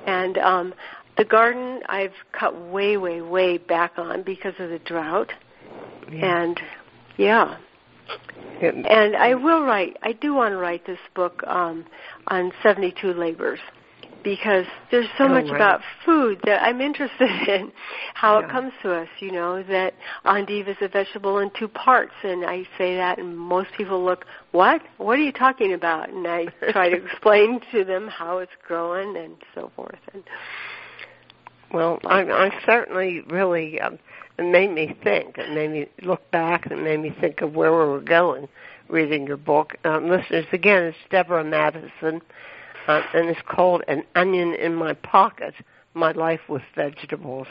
[0.05, 0.73] And um,
[1.17, 5.31] the garden I've cut way, way, way back on because of the drought.
[6.11, 6.41] Yeah.
[6.41, 6.59] And
[7.17, 7.57] yeah.
[8.61, 9.97] And I will write.
[10.03, 11.85] I do want to write this book um,
[12.27, 13.59] on 72 labors
[14.23, 15.55] because there's so oh, much right.
[15.55, 17.71] about food that I'm interested in
[18.13, 18.45] how yeah.
[18.45, 19.07] it comes to us.
[19.19, 19.93] You know that
[20.25, 24.25] endive is a vegetable in two parts, and I say that, and most people look,
[24.51, 24.81] "What?
[24.97, 29.17] What are you talking about?" And I try to explain to them how it's growing
[29.17, 29.99] and so forth.
[30.13, 30.23] And
[31.73, 33.99] well, I, I certainly really um,
[34.37, 35.37] it made me think.
[35.37, 38.47] It made me look back and made me think of where we were going
[38.89, 39.75] reading your book.
[39.85, 42.21] Um, listeners, again, it's Deborah Madison
[42.87, 45.53] uh, and it's called An Onion in My Pocket
[45.93, 47.47] My Life with Vegetables.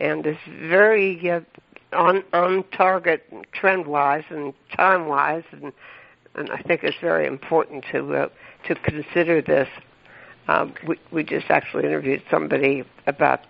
[0.00, 1.40] And it's very uh,
[1.92, 5.72] on, on target trend wise and time wise, and,
[6.34, 8.28] and I think it's very important to, uh,
[8.66, 9.68] to consider this.
[10.46, 13.40] Um, we, we just actually interviewed somebody about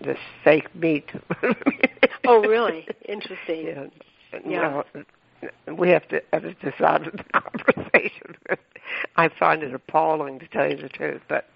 [0.00, 1.10] this fake meat.
[2.26, 2.86] oh, really?
[3.08, 3.66] Interesting.
[3.66, 3.84] Yeah.
[4.46, 4.82] yeah.
[4.94, 5.04] Well,
[5.76, 8.36] we have to edit this out of the conversation.
[9.16, 11.48] I find it appalling to tell you the truth, but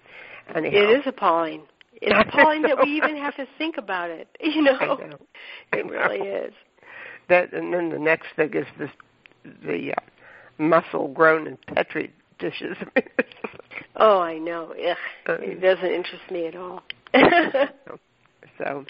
[0.55, 0.77] anyhow.
[0.77, 1.63] It is appalling.
[2.01, 4.29] It's appalling that we even have to think about it.
[4.41, 5.19] You know, I know.
[5.73, 6.45] I it really know.
[6.47, 6.53] is.
[7.29, 8.91] That and then the next thing is the
[9.65, 10.01] the uh,
[10.59, 12.77] muscle grown in petri dishes.
[13.97, 14.73] oh, I know.
[14.73, 14.97] Ugh,
[15.29, 16.83] um, it doesn't interest me at all.
[18.59, 18.85] so,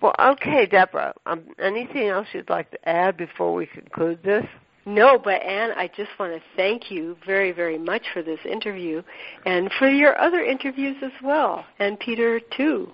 [0.00, 1.14] well, okay, Deborah.
[1.26, 4.44] Um, anything else you'd like to add before we conclude this?
[4.86, 9.02] No, but Anne, I just want to thank you very, very much for this interview
[9.46, 12.90] and for your other interviews as well, and Peter too.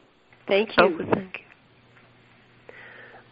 [0.46, 0.98] Thank you.
[1.00, 1.49] Oh, thank you.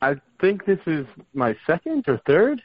[0.00, 2.62] I think this is my second or third.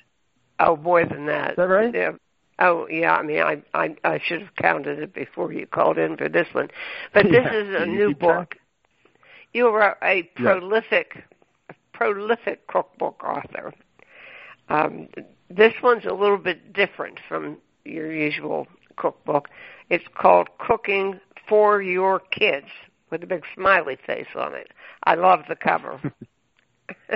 [0.59, 1.51] Oh, more than that.
[1.51, 1.93] Is that right?
[1.93, 2.11] Yeah.
[2.59, 3.15] Oh, yeah.
[3.15, 6.47] I mean, I I, I should have counted it before you called in for this
[6.53, 6.69] one,
[7.13, 8.49] but this Yeah, is a new track.
[8.51, 8.55] book.
[9.53, 11.23] You are a prolific,
[11.93, 13.73] prolific cookbook author.
[14.69, 15.07] Um,
[15.49, 19.49] this one's a little bit different from your usual cookbook.
[19.89, 22.67] It's called Cooking for Your Kids
[23.11, 24.69] with a big smiley face on it.
[25.03, 25.99] I love the cover.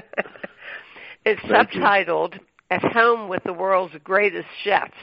[1.25, 1.81] it's Thank you.
[1.81, 2.39] subtitled
[2.69, 4.93] At Home with the World's Greatest Chefs.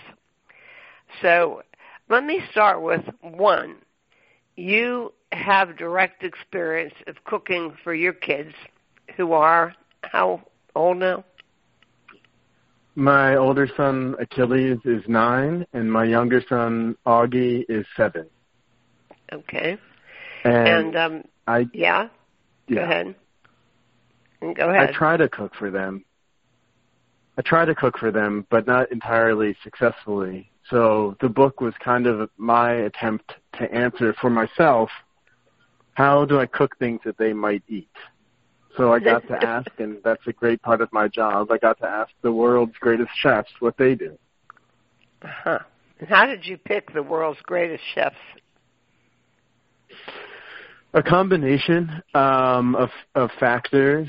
[1.23, 1.62] So
[2.09, 3.77] let me start with one.
[4.57, 8.53] You have direct experience of cooking for your kids
[9.17, 10.43] who are how
[10.75, 11.25] old now?
[12.97, 18.26] My older son Achilles is nine, and my younger son Augie is seven.
[19.32, 19.78] Okay.
[20.45, 22.09] And, And um I yeah,
[22.68, 23.14] yeah, go ahead.
[24.55, 26.05] Go I try to cook for them.
[27.36, 30.51] I try to cook for them, but not entirely successfully.
[30.70, 34.88] So the book was kind of my attempt to answer for myself,
[35.95, 37.88] how do I cook things that they might eat?
[38.77, 41.51] So I got to ask, and that's a great part of my job.
[41.51, 44.18] I got to ask the world's greatest chefs what they do.
[45.22, 45.59] Uh-huh.
[46.01, 48.16] And how did you pick the world's greatest chefs?
[50.93, 54.09] A combination um, of of factors.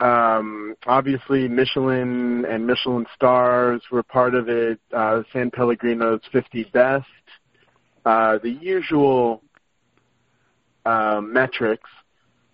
[0.00, 4.80] Um, obviously, Michelin and Michelin stars were part of it.
[4.92, 7.06] Uh, San Pellegrino's 50 best.
[8.04, 9.42] Uh, the usual
[10.84, 11.88] uh, metrics,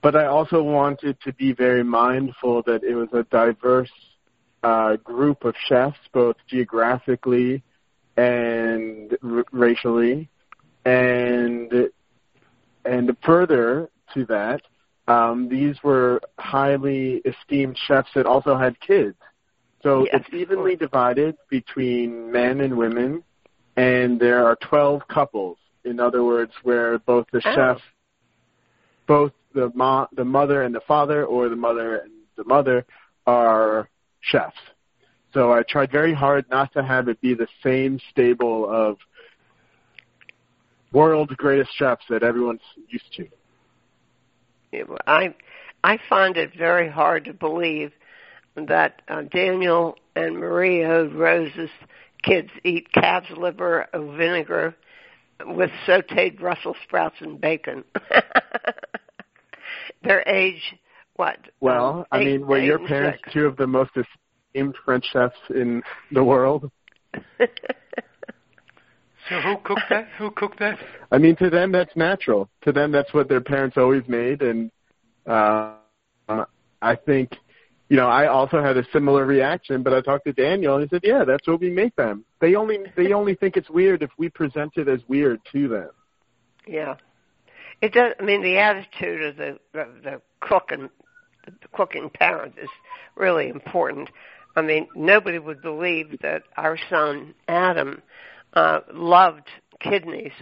[0.03, 3.90] but I also wanted to be very mindful that it was a diverse
[4.62, 7.62] uh, group of chefs, both geographically
[8.16, 10.28] and r- racially,
[10.84, 11.90] and
[12.84, 14.62] and further to that,
[15.07, 19.16] um, these were highly esteemed chefs that also had kids.
[19.82, 23.22] So Yes, it's evenly divided between men and women,
[23.76, 25.59] and there are 12 couples.
[25.84, 27.55] In other words, where both the Oh.
[27.55, 27.78] chef,
[29.07, 32.84] both the mo- the mother and the father, or the mother and the mother,
[33.26, 33.88] are
[34.20, 34.57] chefs.
[35.32, 38.96] So I tried very hard not to have it be the same stable of
[40.92, 43.28] world's greatest chefs that everyone's used to.
[44.72, 45.34] Yeah, well, I
[45.84, 47.92] I find it very hard to believe
[48.57, 51.70] that uh, Daniel and Maria Rose's
[52.22, 54.74] kids eat calf's liver of vinegar
[55.46, 57.84] with sautéed Brussels sprouts and bacon.
[60.03, 60.61] Their age,
[61.16, 61.38] what?
[61.61, 63.32] Well, um, I eight- mean, were your parents six.
[63.32, 65.82] two of the most esteemed French chefs in
[66.12, 66.70] the world?
[69.28, 70.09] So who cooked that?
[70.18, 70.78] Who cooked that?
[71.12, 72.49] I mean, to them that's natural.
[72.62, 74.70] To them that's what their parents always made, and
[75.26, 75.74] uh,
[76.82, 77.30] I think,
[77.88, 79.82] you know, I also had a similar reaction.
[79.84, 82.24] But I talked to Daniel, and he said, "Yeah, that's what we make them.
[82.41, 85.91] They only they only think it's weird if we present it as weird to them."
[86.66, 86.97] Yeah,
[87.82, 88.14] it does.
[88.18, 90.88] I mean, the attitude of the the, the cook and
[91.46, 92.68] the cooking parent is
[93.16, 94.10] really important.
[94.56, 98.02] I mean, nobody would believe that our son Adam
[98.54, 99.48] uh, loved
[99.80, 100.32] kidneys,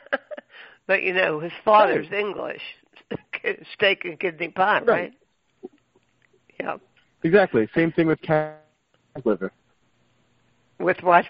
[0.86, 2.62] but you know, his father's English,
[3.74, 4.86] steak and kidney pie, right?
[4.86, 5.12] Right.
[6.60, 6.76] Yeah.
[7.24, 7.68] Exactly.
[7.74, 8.56] Same thing with calf
[9.24, 9.52] liver.
[10.78, 11.26] With what?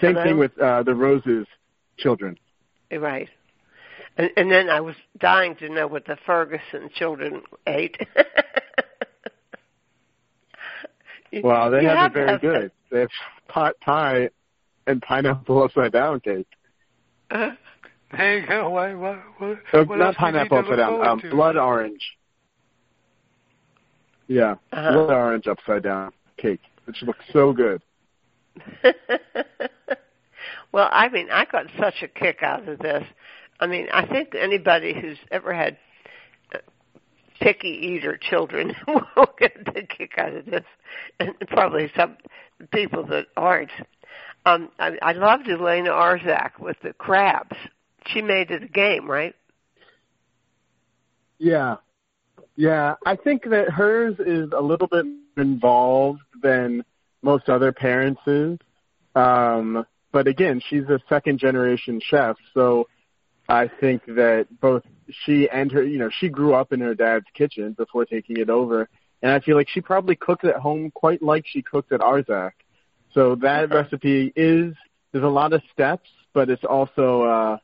[0.00, 0.24] Same Hello?
[0.24, 1.46] thing with uh, the Roses
[1.98, 2.36] children.
[2.98, 3.28] Right.
[4.18, 7.96] And, and then I was dying to know what the Ferguson children ate.
[11.30, 12.70] You- Well, they have, have it very have good.
[12.90, 13.08] They have
[13.48, 14.28] pot pie
[14.86, 16.46] and pineapple upside down cake.
[17.30, 17.56] that.
[18.14, 18.68] There you go.
[18.68, 21.06] Why, what, what, Uh, what not else do you need pineapple upside down.
[21.08, 22.02] Um, blood orange.
[24.28, 24.92] Yeah, Uh-huh.
[24.92, 27.80] blood orange upside down cake, which looks so good.
[30.72, 33.04] well, I mean, I got such a kick out of this.
[33.60, 35.76] I mean, I think anybody who's ever had
[36.54, 36.58] uh,
[37.40, 40.64] picky eater children will get a kick out of this,
[41.20, 42.16] and probably some
[42.72, 43.70] people that aren't.
[44.46, 47.56] Um, I, I loved Elena Arzak with the crabs.
[48.06, 49.36] She made it a game, right?
[51.38, 51.76] Yeah,
[52.56, 52.94] yeah.
[53.06, 55.06] I think that hers is a little bit
[55.36, 56.84] involved than
[57.22, 58.58] most other parents' is.
[59.14, 62.88] Um, but again, she's a second generation chef, so
[63.48, 64.82] I think that both
[65.24, 68.50] she and her, you know, she grew up in her dad's kitchen before taking it
[68.50, 68.88] over,
[69.22, 72.52] and I feel like she probably cooked at home quite like she cooked at Arzak.
[73.14, 74.74] So that recipe is
[75.12, 77.56] there's a lot of steps, but it's also uh,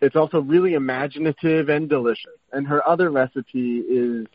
[0.00, 2.38] it's also really imaginative and delicious.
[2.52, 4.26] And her other recipe is,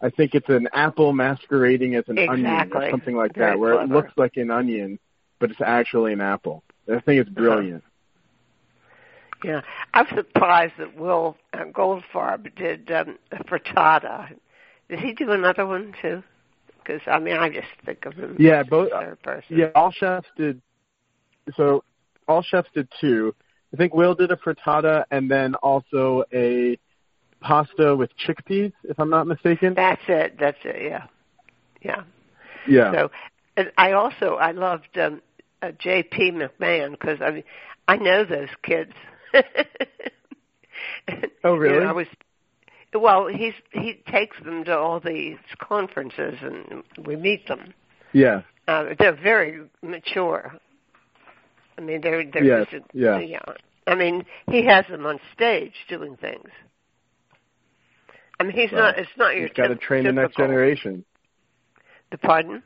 [0.00, 2.44] I think it's an apple masquerading as an exactly.
[2.46, 4.98] onion or something like Very that, where it looks like an onion,
[5.42, 6.62] but it's actually an apple.
[6.88, 7.82] I think it's brilliant.
[9.42, 9.62] Yeah,
[9.92, 14.28] I'm surprised that Will uh, Goldfarb did um, a frittata.
[14.88, 16.22] Did he do another one too?
[16.78, 18.36] Because I mean, I just think of him.
[18.38, 19.58] Yeah, as a both- person.
[19.58, 20.62] Yeah, all chefs did.
[21.56, 21.82] So
[22.28, 23.34] all chefs did two.
[23.74, 26.78] I think Will did a frittata and then also a
[27.40, 29.74] pasta with chickpeas, if I'm not mistaken.
[29.74, 30.36] That's it.
[30.38, 30.82] That's it.
[30.82, 31.06] Yeah,
[31.80, 32.04] yeah.
[32.68, 32.92] Yeah.
[32.92, 33.10] So,
[33.56, 35.20] and I also I loved um,
[35.62, 36.32] uh, J.P.
[36.32, 37.44] McMahon because I mean
[37.88, 38.92] I know those kids.
[41.44, 41.80] Oh, You really?
[41.80, 42.06] know, I was
[42.94, 43.26] well.
[43.26, 47.74] He's he takes them to all these conferences and we meet them.
[48.12, 48.42] yeah.
[48.68, 50.52] Uh, they're very mature.
[51.76, 53.18] I mean, they're they're Yes, just, yeah.
[53.18, 53.40] yeah.
[53.88, 56.48] I mean, he has them on stage doing things.
[58.38, 58.98] I mean, he's Well, not.
[58.98, 59.42] It's not your.
[59.46, 61.04] You've got to train the next generation.
[62.12, 62.62] The pardon?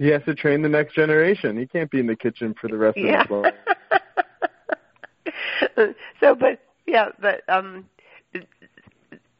[0.00, 1.58] He has to train the next generation.
[1.58, 3.20] He can't be in the kitchen for the rest Yeah.
[3.20, 3.52] of his
[5.76, 5.94] life.
[6.20, 7.84] so, but yeah, but um,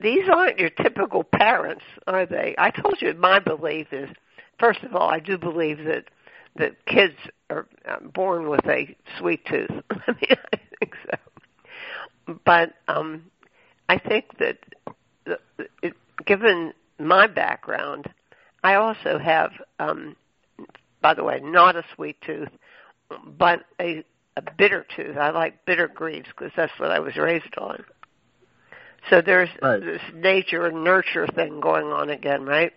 [0.01, 2.55] these aren't your typical parents, are they?
[2.59, 4.11] I told you my belief is,
[4.59, 6.05] first of all, I do believe that
[6.57, 7.15] that kids
[7.49, 9.71] are um, born with a sweet tooth.
[9.91, 12.35] I mean, I think so.
[12.45, 13.25] But um,
[13.89, 14.59] I think that
[15.25, 15.39] the,
[15.83, 15.95] it,
[16.27, 18.13] given my background,
[18.63, 20.17] I also have, um,
[21.01, 22.49] by the way, not a sweet tooth,
[23.39, 24.05] but a
[24.37, 25.17] a bitter tooth.
[25.17, 27.85] I like bitter greens because that's what I was raised on.
[29.09, 29.81] So there's Right.
[29.81, 32.73] this nature and nurture thing going on again, right?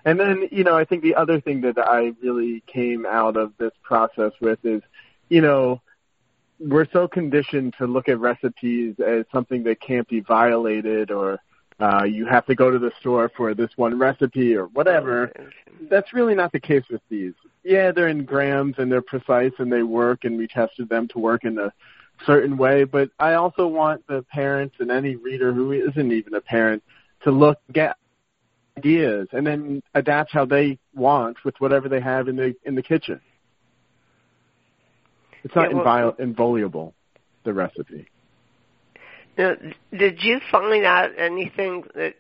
[0.05, 3.53] And then, you know, I think the other thing that I really came out of
[3.59, 4.83] this process with is,
[5.29, 5.81] you know,
[6.59, 11.41] we're so conditioned to look at recipes as something that can't be violated or
[11.81, 15.33] uh, you have to go to the store for this one recipe or whatever.
[15.91, 17.33] That's really not the case with these.
[17.64, 21.18] Yeah, they're in grams and they're precise and they work and we tested them to
[21.18, 21.73] work in a
[22.27, 26.41] certain way, but I also want the parents and any reader who isn't even a
[26.41, 26.83] parent
[27.25, 27.97] to look get
[28.79, 32.83] ideas and then adapt how they want with whatever they have in the in the
[32.83, 33.20] kitchen.
[35.45, 36.95] It's not Yeah, well- invio- inviolable,
[37.45, 38.09] the recipe.
[39.37, 39.55] Now,
[39.97, 42.14] did you find out anything that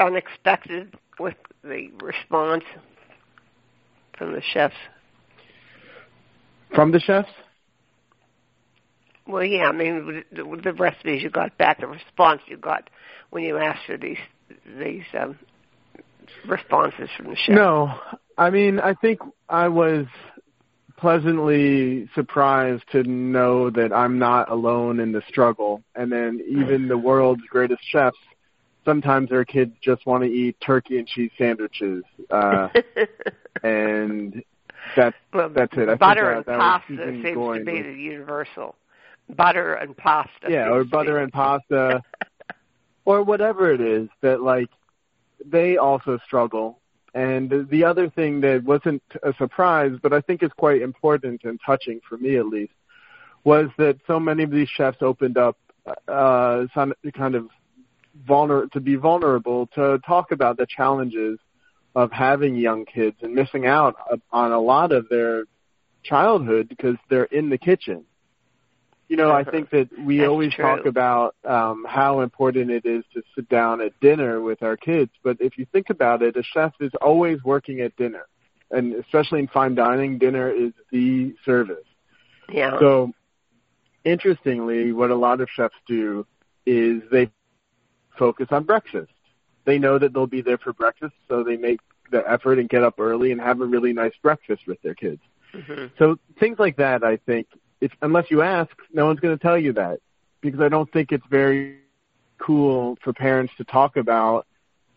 [0.00, 2.64] unexpected with the response
[4.18, 4.74] from the chefs?
[6.74, 7.30] From the chefs?
[9.26, 12.88] Well, yeah, I mean the, the recipes you got back, the response you got
[13.30, 14.18] when you asked for these
[14.78, 15.38] these um,
[16.46, 17.56] responses from the chefs.
[17.56, 17.98] No.
[18.38, 20.06] I mean, I think I was
[20.96, 25.82] pleasantly surprised to know that I'm not alone in the struggle.
[25.94, 28.16] And then even the world's greatest chefs,
[28.84, 32.02] sometimes their kids just want to eat turkey and cheese sandwiches.
[32.30, 32.68] Uh,
[33.62, 34.42] and
[34.94, 35.82] that's well, that's it.
[35.82, 38.74] I think butter that- and that pasta seems to be the universal.
[39.28, 40.48] Butter and pasta.
[40.48, 42.02] yeah, or butter and pasta,
[43.04, 44.70] or whatever it is that like
[45.44, 46.80] they also struggle.
[47.14, 51.58] And the other thing that wasn't a surprise, but I think is quite important and
[51.64, 52.74] touching for me at least,
[53.42, 55.56] was that so many of these chefs opened up
[56.08, 57.48] uh, some kind of
[58.28, 61.38] vulner to be vulnerable to talk about the challenges
[61.94, 63.96] of having young kids and missing out
[64.30, 65.44] on a lot of their
[66.02, 68.04] childhood because they're in the kitchen.
[69.08, 70.64] You know, I think that we That's always true.
[70.64, 75.10] talk about um, how important it is to sit down at dinner with our kids,
[75.22, 78.26] but if you think about it, a chef is always working at dinner.
[78.70, 81.86] and especially in fine dining, dinner is the service.
[82.52, 82.78] Yeah.
[82.78, 83.12] So,
[84.04, 86.26] interestingly, what a lot of chefs do
[86.66, 88.48] is they focus on breakfast.
[89.10, 90.22] They know that they'll be there for
[90.72, 91.46] breakfast, so they make
[91.76, 95.20] the effort and get up early and have a really nice breakfast with their kids.
[95.52, 97.46] hmm So things like that, I think,
[97.80, 100.00] if unless you ask, no one's going to tell you that
[100.40, 101.78] because I don't think it's very
[102.38, 104.46] cool for parents to talk about,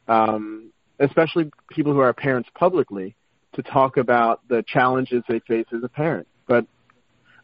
[0.07, 3.15] um, especially people who are parents publicly,
[3.53, 6.27] to talk about the challenges they face as a parent.
[6.47, 6.65] But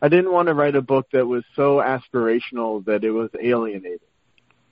[0.02, 4.00] I didn't want to write a book that was so aspirational that it was alienating.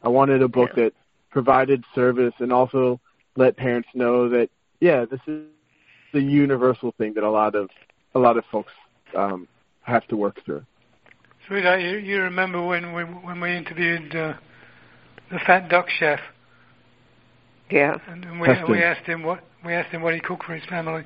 [0.03, 0.83] I wanted a book Yeah.
[0.85, 0.93] that
[1.31, 2.99] provided service and also
[3.35, 4.49] let parents know that
[4.79, 5.45] yeah, this is
[6.11, 7.69] the universal thing that a lot of
[8.13, 8.73] a lot of folks
[9.15, 9.47] um,
[9.83, 10.65] have to work through.
[11.47, 14.33] Sweetheart, you, you remember when we when we interviewed uh,
[15.31, 16.19] the Fat Duck chef,
[17.69, 17.97] Yeah.
[18.07, 18.71] and, and we Heston.
[18.71, 21.03] we asked him what we asked him what he cooked for his family,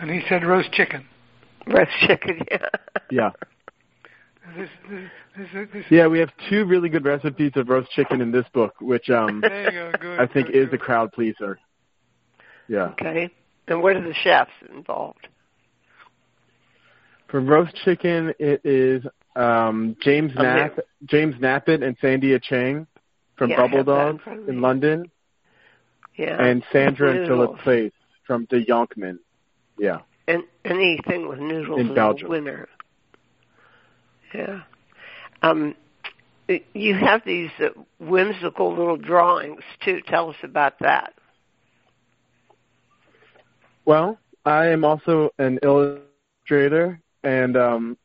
[0.00, 1.04] and he said roast chicken.
[1.66, 2.40] Roast chicken.
[2.50, 2.68] Yeah.
[3.10, 3.30] Yeah.
[4.58, 8.30] This, this, this, this, Yeah, we have two really good recipes of roast chicken in
[8.30, 9.90] this book, which um, go.
[9.98, 10.20] Good.
[10.20, 11.58] I think good, is a crowd pleaser.
[12.68, 12.88] Yeah.
[12.88, 13.30] Okay.
[13.68, 15.28] And what are the chefs involved?
[17.34, 19.02] For roast chicken, it is
[19.34, 20.42] um, James Okay.
[20.44, 22.86] Knapp, James Knappett and Sandia Chang
[23.36, 24.60] from Yeah, Bubble Dog in.
[24.60, 25.10] London,
[26.14, 26.40] Yeah.
[26.40, 27.26] and Sandra and.
[27.26, 27.90] Filip Claeys
[28.24, 29.18] from De Jonkman.
[29.76, 30.02] Yeah.
[30.28, 32.28] And anything with noodles In Belgium.
[32.28, 32.68] a winner.
[34.32, 34.60] Yeah.
[35.42, 35.74] Um,
[36.72, 40.02] you have these uh, whimsical little drawings too.
[40.06, 41.14] Tell us about that.
[43.84, 47.98] Well, I am also an illustrator, and um,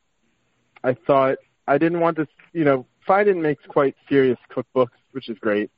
[0.82, 2.28] I thought I didn't want this.
[2.52, 5.70] You know, Phaidon makes quite serious cookbooks, which is great,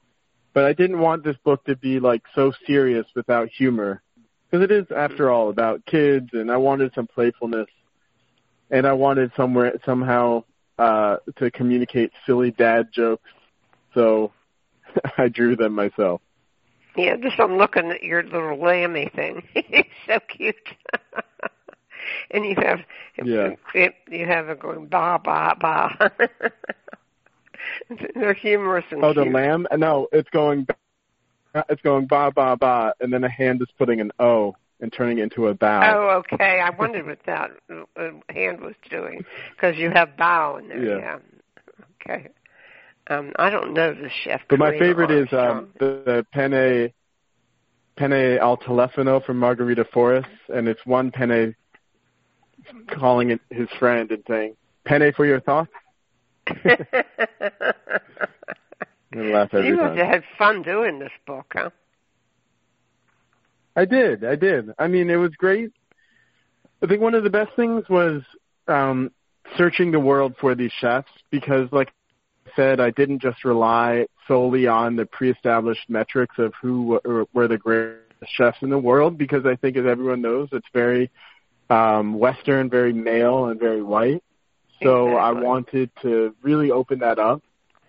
[0.55, 4.03] but I didn't want this book to be like so serious without humor,
[4.51, 7.69] because it is, after all, about kids, and I wanted some playfulness,
[8.71, 10.45] and I wanted somewhere somehow
[10.79, 13.29] uh, to communicate silly dad jokes,
[13.95, 14.33] so
[15.19, 16.21] I drew them myself.
[16.97, 19.43] Yeah, just I'm looking at your little lammy thing.
[19.55, 20.57] it's so cute.
[22.31, 22.81] and you have
[23.25, 23.51] Yeah.
[23.75, 26.11] it, you have it going ba ba ba.
[28.15, 29.67] They're humorous and Oh, the lamb?
[29.77, 30.67] No, it's going.
[31.69, 35.19] It's going ba ba ba, and then a hand is putting an O and turning
[35.19, 35.81] it into a bow.
[35.85, 36.61] Oh, okay.
[36.61, 39.25] I wondered what that uh, hand was doing
[39.55, 40.83] because you have bow in there.
[40.83, 40.99] Yeah.
[40.99, 41.19] Yeah.
[42.01, 42.29] Okay.
[43.09, 44.41] Um, I don't know the chef.
[44.49, 46.93] but my favorite is um, the, the penne
[47.97, 51.55] penne al telefono from Margarita Forés, and it's one penne
[52.89, 55.71] calling it his friend and saying, "Penne for your thoughts."
[59.13, 61.71] And laugh every you must have had fun doing this book, huh?
[63.77, 64.25] I did.
[64.25, 64.71] I did.
[64.79, 65.73] I mean, it was great.
[66.83, 68.23] I think one of the best things was
[68.69, 69.11] um,
[69.57, 71.93] searching the world for these chefs because, like
[72.47, 77.49] I said, I didn't just rely solely on the pre-established metrics of who were, were
[77.49, 78.03] the greatest
[78.35, 81.11] chefs in the world because I think, as everyone knows, it's very
[81.73, 84.23] um, Western, very male, and very white.
[84.83, 87.41] So I wanted to really open that up,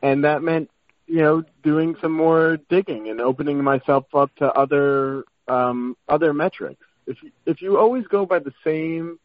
[0.04, 0.70] and that meant,
[1.08, 6.82] you know, doing some more digging and opening myself up to other um, other metrics.
[7.08, 9.20] If you, if you always go by the same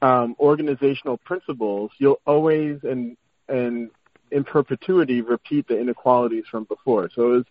[0.00, 3.16] um, organizational principles, you'll always and
[3.48, 3.90] and
[4.30, 7.10] in perpetuity repeat the inequalities from before.
[7.14, 7.44] So it was,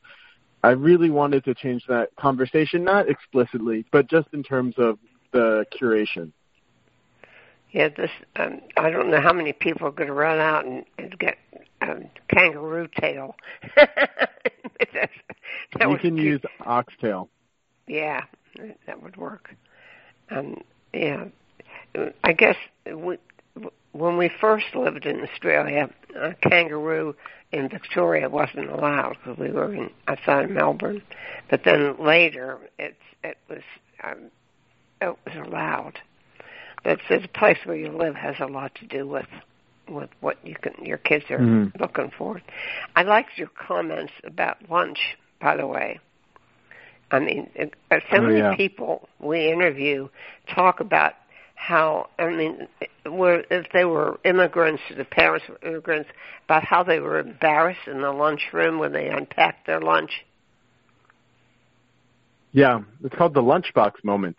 [0.63, 4.97] I really wanted to change that conversation, not explicitly, but just in terms of
[5.31, 6.31] the curation.
[7.71, 8.11] Yeah, this.
[8.35, 11.37] Um, I don't know how many people are going to run out and, and get
[11.81, 13.35] um, kangaroo tail.
[13.75, 15.09] that,
[15.79, 16.17] that you can cute.
[16.17, 17.29] use oxtail.
[17.87, 18.23] Yeah,
[18.87, 19.55] that would work.
[20.29, 20.61] Um,
[20.93, 21.25] yeah,
[22.23, 22.55] I guess
[22.93, 23.17] we,
[23.93, 27.15] when we first lived in Australia, a kangaroo
[27.51, 31.01] in Victoria wasn't allowed because we were in, outside of Melbourne.
[31.49, 33.61] But then later, it's it was
[34.03, 34.31] um,
[35.01, 35.99] it was allowed.
[36.83, 39.27] But the place where you live has a lot to do with
[39.87, 41.77] with what you can your kids are Mhm.
[41.79, 42.41] looking for.
[42.95, 45.99] I liked your comments about lunch, by the way.
[47.11, 48.55] I mean, uh, so Oh, many yeah.
[48.55, 50.07] people we interview
[50.47, 51.15] talk about
[51.55, 52.67] how I mean,
[53.05, 56.09] were if they were immigrants, the parents were immigrants,
[56.45, 60.25] about how they were embarrassed in the lunchroom when they unpacked their lunch.
[62.53, 64.37] Yeah, it's called the lunchbox moment.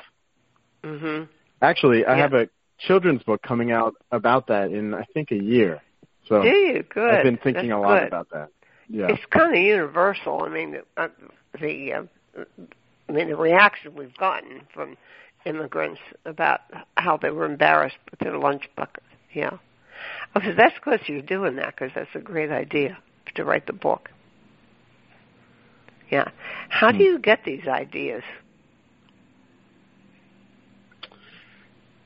[0.85, 1.23] Hmm
[1.61, 2.23] Actually, I Yeah.
[2.23, 5.81] have a children's book coming out about that in I think a year.
[6.29, 6.83] So Do you?
[6.83, 7.15] Good.
[7.15, 8.09] I've been thinking That's a lot good.
[8.09, 8.49] about that.
[8.89, 9.07] Yeah.
[9.09, 10.43] It's kind of universal.
[10.43, 11.09] I mean, the, uh,
[11.61, 12.45] the uh,
[13.09, 14.97] I mean, the reaction we've gotten from
[15.45, 16.61] immigrants about
[16.97, 19.03] how they were embarrassed with their lunch bucket.
[19.33, 19.59] Yeah.
[20.37, 22.99] Okay, that's good you're doing that because that's a great idea
[23.35, 24.11] to write the book.
[26.11, 26.29] Yeah.
[26.69, 27.03] How do hmm.
[27.05, 28.23] you get these ideas?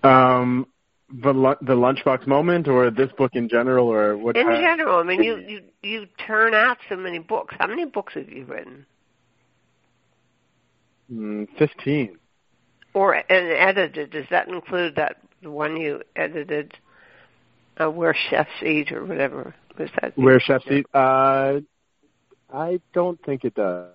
[0.07, 0.67] Um,
[1.09, 4.37] the the lunchbox moment, or this book in general, or what?
[4.37, 7.55] In general, I mean, you you you turn out so many books.
[7.59, 8.87] How many books have you written?
[11.13, 12.19] Mm, Fifteen.
[12.93, 14.11] Or and edited?
[14.11, 16.75] Does that include that the one you edited?
[17.79, 20.17] Uh, where chefs eat, or whatever was that?
[20.17, 20.87] Where chefs eat?
[20.95, 21.61] Uh,
[22.53, 23.91] I don't think it does,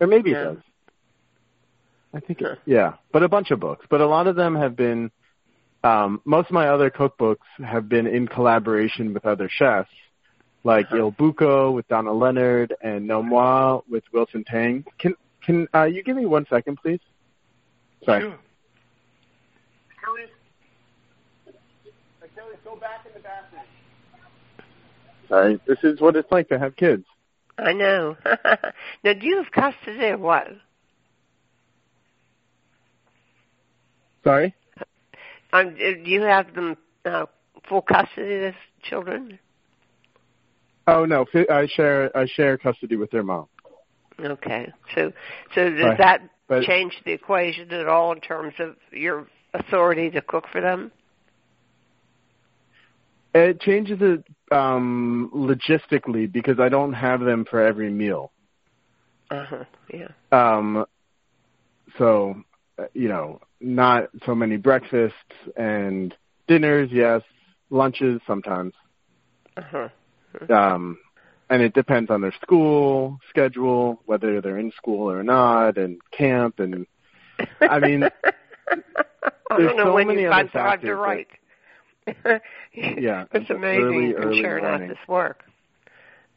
[0.00, 0.56] or maybe it does.
[2.12, 3.86] I think it, yeah, but a bunch of books.
[3.88, 5.10] But a lot of them have been
[5.84, 9.90] um, most of my other cookbooks have been in collaboration with other chefs,
[10.64, 10.96] like uh-huh.
[10.96, 14.84] Il Buco with Donna Lennard and Nom Wah with Wilson Tang.
[14.98, 17.00] Can can uh, you give me one second, please?
[18.04, 18.22] Sorry.
[18.22, 18.38] Sure.
[20.04, 20.22] Kelly,
[22.34, 23.62] Kelly, go back in the bathroom.
[25.28, 27.04] Sorry, this is what it's like to have kids.
[27.58, 28.16] I know.
[29.04, 30.48] now, do you have custody or what?
[34.24, 34.54] Sorry.
[35.52, 37.26] Um, do you have them uh,
[37.68, 39.38] full custody of the children?
[40.86, 43.46] Oh no, I share I share custody with their mom.
[44.20, 45.12] Okay, so
[45.54, 45.98] so does right.
[45.98, 50.60] that but, change the equation at all in terms of your authority to cook for
[50.60, 50.90] them?
[53.34, 58.32] It changes it um, logistically because I don't have them for every meal.
[59.30, 59.64] Uh huh.
[59.92, 60.08] Yeah.
[60.32, 60.86] Um.
[61.96, 62.42] So,
[62.94, 65.16] you know, not so many breakfasts
[65.56, 66.14] and
[66.46, 67.22] dinners, yes,
[67.70, 68.74] lunches sometimes.
[69.56, 69.88] Uh-huh.
[70.50, 70.98] Um,
[71.50, 76.60] and it depends on their school schedule, whether they're in school or not, and camp,
[76.60, 76.86] and
[77.60, 78.04] I mean,
[79.50, 81.28] I don't know so when you find time to write.
[82.74, 85.44] yeah, it's amazing early, you can churn out this work.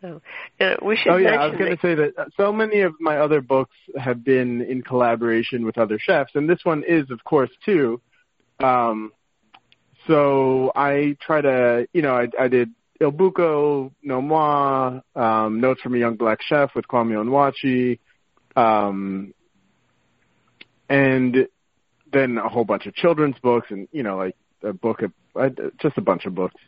[0.03, 0.21] Oh,
[0.59, 2.93] uh, we should oh yeah, I was going to say that uh, so many of
[2.99, 7.23] my other books have been in collaboration with other chefs, and this one is, of
[7.23, 8.01] course, too.
[8.59, 9.11] Um,
[10.07, 15.81] so I try to, you know, I, I did Il Buco, Nom Wah, um, Notes
[15.81, 17.99] from a Young Black Chef with Kwame Onwuachi,
[18.55, 19.33] um,
[20.89, 21.47] and
[22.11, 25.49] then a whole bunch of children's books, and you know, like a book of uh,
[25.79, 26.59] just a bunch of books.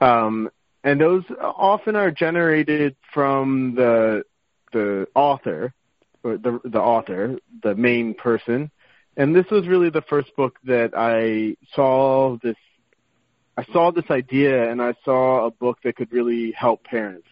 [0.00, 0.50] Um,
[0.86, 4.22] and those often are generated from the
[4.72, 5.74] the author,
[6.22, 8.70] or the the author, the main person.
[9.16, 12.54] And this was really the first book that I saw this.
[13.56, 17.26] I saw this idea, and I saw a book that could really help parents,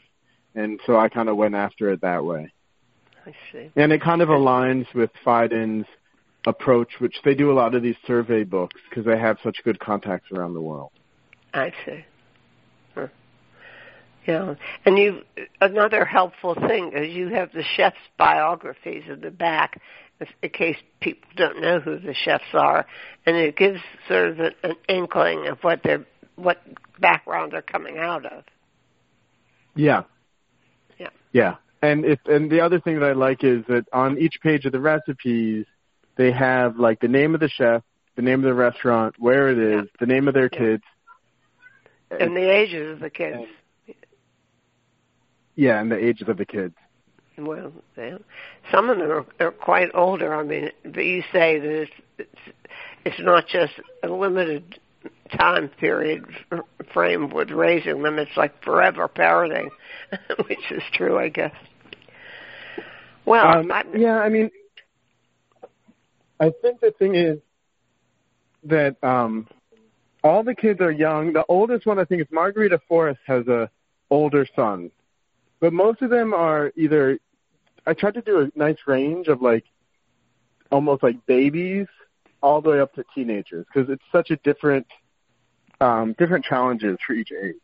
[0.56, 2.52] and so I kind of went after it that way.
[3.24, 3.70] I see.
[3.76, 5.86] And it kind of aligns with Phaidon's
[6.44, 9.78] approach, which they do a lot of these survey books because they have such good
[9.78, 10.90] contacts around the world.
[11.52, 12.04] I see.
[14.26, 14.54] Yeah,
[14.86, 15.22] and you
[15.60, 19.82] another helpful thing is you have the chefs' biographies in the back,
[20.42, 22.86] in case people don't know who the chefs are,
[23.26, 26.06] and it gives sort of an, inkling of what their
[26.36, 26.58] what
[26.98, 28.44] background they're coming out of.
[29.74, 30.04] Yeah.
[30.98, 31.10] Yeah.
[31.32, 34.64] Yeah, and if and the other thing that I like is that on each page
[34.64, 35.66] of the recipes,
[36.16, 37.82] they have like the name of the chef,
[38.16, 39.96] the name of the restaurant, where it is, yeah.
[40.00, 40.58] the name of their yeah.
[40.58, 40.82] kids,
[42.10, 43.36] and the ages of the kids.
[43.36, 43.46] And,
[45.56, 46.74] yeah, and the ages of the kids.
[47.36, 48.18] Well, yeah.
[48.70, 50.34] some of them are, are quite older.
[50.34, 52.38] I mean, but you say that it's, it's
[53.04, 54.78] it's not just a limited
[55.36, 56.24] time period
[56.92, 58.18] frame with raising them.
[58.18, 59.68] It's like forever parenting,
[60.48, 61.54] which is true, I guess.
[63.26, 64.50] Well, um, I, yeah, I mean,
[66.40, 67.38] I think the thing is
[68.64, 69.48] that um,
[70.22, 71.32] all the kids are young.
[71.32, 73.70] The oldest one, I think, is Margarita Forés has a
[74.10, 74.90] older son
[75.64, 77.18] but most of them are either.
[77.86, 79.64] I tried to do a nice range of like
[80.70, 81.86] almost like babies
[82.42, 84.86] all the way up to teenagers because it's such a different
[85.80, 87.54] um, different challenges for each age.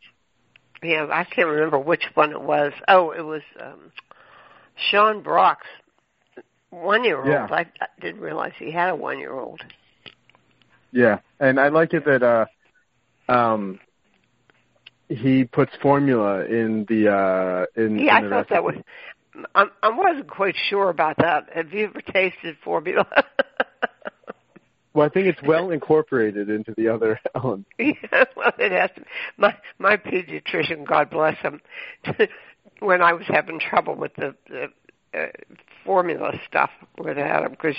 [0.81, 2.73] Yeah, I can't remember which one it was.
[2.87, 3.91] Oh, it was um,
[4.89, 5.67] Sean Brock's
[6.71, 7.27] one year old.
[7.27, 7.47] Yeah.
[7.51, 9.61] I, I didn't realize he had a one year old.
[10.91, 12.45] Yeah, and I like it that uh,
[13.31, 13.79] um,
[15.11, 18.53] he puts formula in the uh in yeah in i thought recipe.
[18.53, 18.75] that was
[19.55, 21.49] i i wasn't quite sure about that.
[21.53, 23.05] Have you ever tasted formula?
[24.93, 27.69] Well i think it's well incorporated into the other elements.
[27.79, 29.03] Yeah well it has to
[29.37, 31.61] my my pediatrician god bless him
[32.79, 34.67] when i was having trouble with the, the
[35.17, 35.27] uh,
[35.85, 37.75] formula stuff with Adam because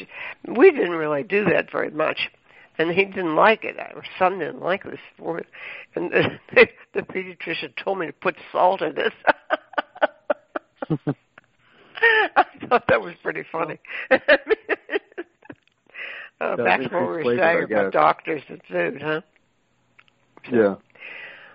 [0.47, 2.31] we didn't really do that very much,
[2.79, 3.79] and he didn't like it.
[3.79, 5.47] Our son didn't like this formula,
[5.95, 9.13] and the, the, the pediatrician told me to put salt in it.
[12.37, 13.79] I thought that was pretty funny.
[14.11, 14.19] uh,
[16.57, 19.21] back to what we were saying about doctors and food, huh?
[20.51, 20.75] Yeah.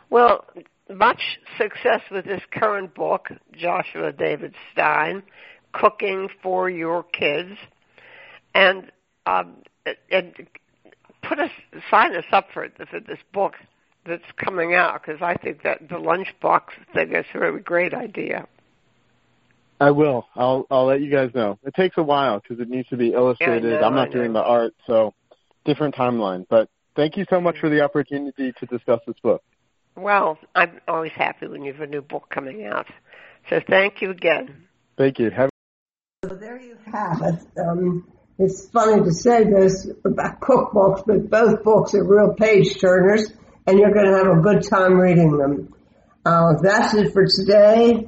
[0.09, 0.45] Well,
[0.93, 1.22] much
[1.57, 5.24] success with this current book, Joshua David Stein,
[5.74, 7.57] Cooking for Your Kids,
[8.55, 8.91] and
[9.26, 9.57] um,
[10.09, 10.34] and
[11.28, 11.51] put us
[11.89, 13.53] sign us up for for this book
[14.05, 16.61] that's coming out because I think that the lunchbox
[16.93, 18.47] thing is a really great idea.
[19.80, 20.28] I will.
[20.36, 21.59] I'll I'll let you guys know.
[21.63, 23.69] It takes a while because it needs to be illustrated.
[23.69, 25.13] Yeah, know, I'm not doing the art, so
[25.65, 26.45] different timeline.
[26.49, 29.43] But thank you so much for the opportunity to discuss this book.
[29.95, 32.88] Well, I'm always happy when you have a new book coming out.
[33.49, 34.67] So thank you again.
[34.97, 35.30] Thank you.
[35.30, 35.49] Have
[36.28, 37.59] so there you have it.
[37.59, 38.07] Um,
[38.39, 43.31] it's funny to say this about cookbooks, but both books are real page turners,
[43.65, 45.73] and you're going to have a good time reading them.
[46.23, 48.07] Uh, that's it for today.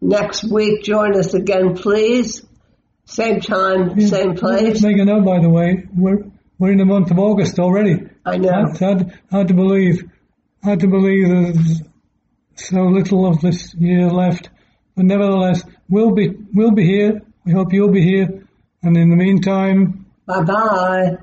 [0.00, 2.44] Next week, join us again, please.
[3.06, 4.82] Same time, yeah, same place.
[4.82, 5.86] Make a note, by the way.
[5.94, 8.08] We're we're in the month of August already.
[8.24, 8.66] I know.
[8.70, 10.10] It's hard, hard to believe.
[10.64, 11.82] Hard to believe there's
[12.56, 14.48] so little of this year left.
[14.96, 17.22] But nevertheless, we'll be we'll be here.
[17.44, 18.45] We hope you'll be here.
[18.82, 21.16] And in the meantime, bye bye.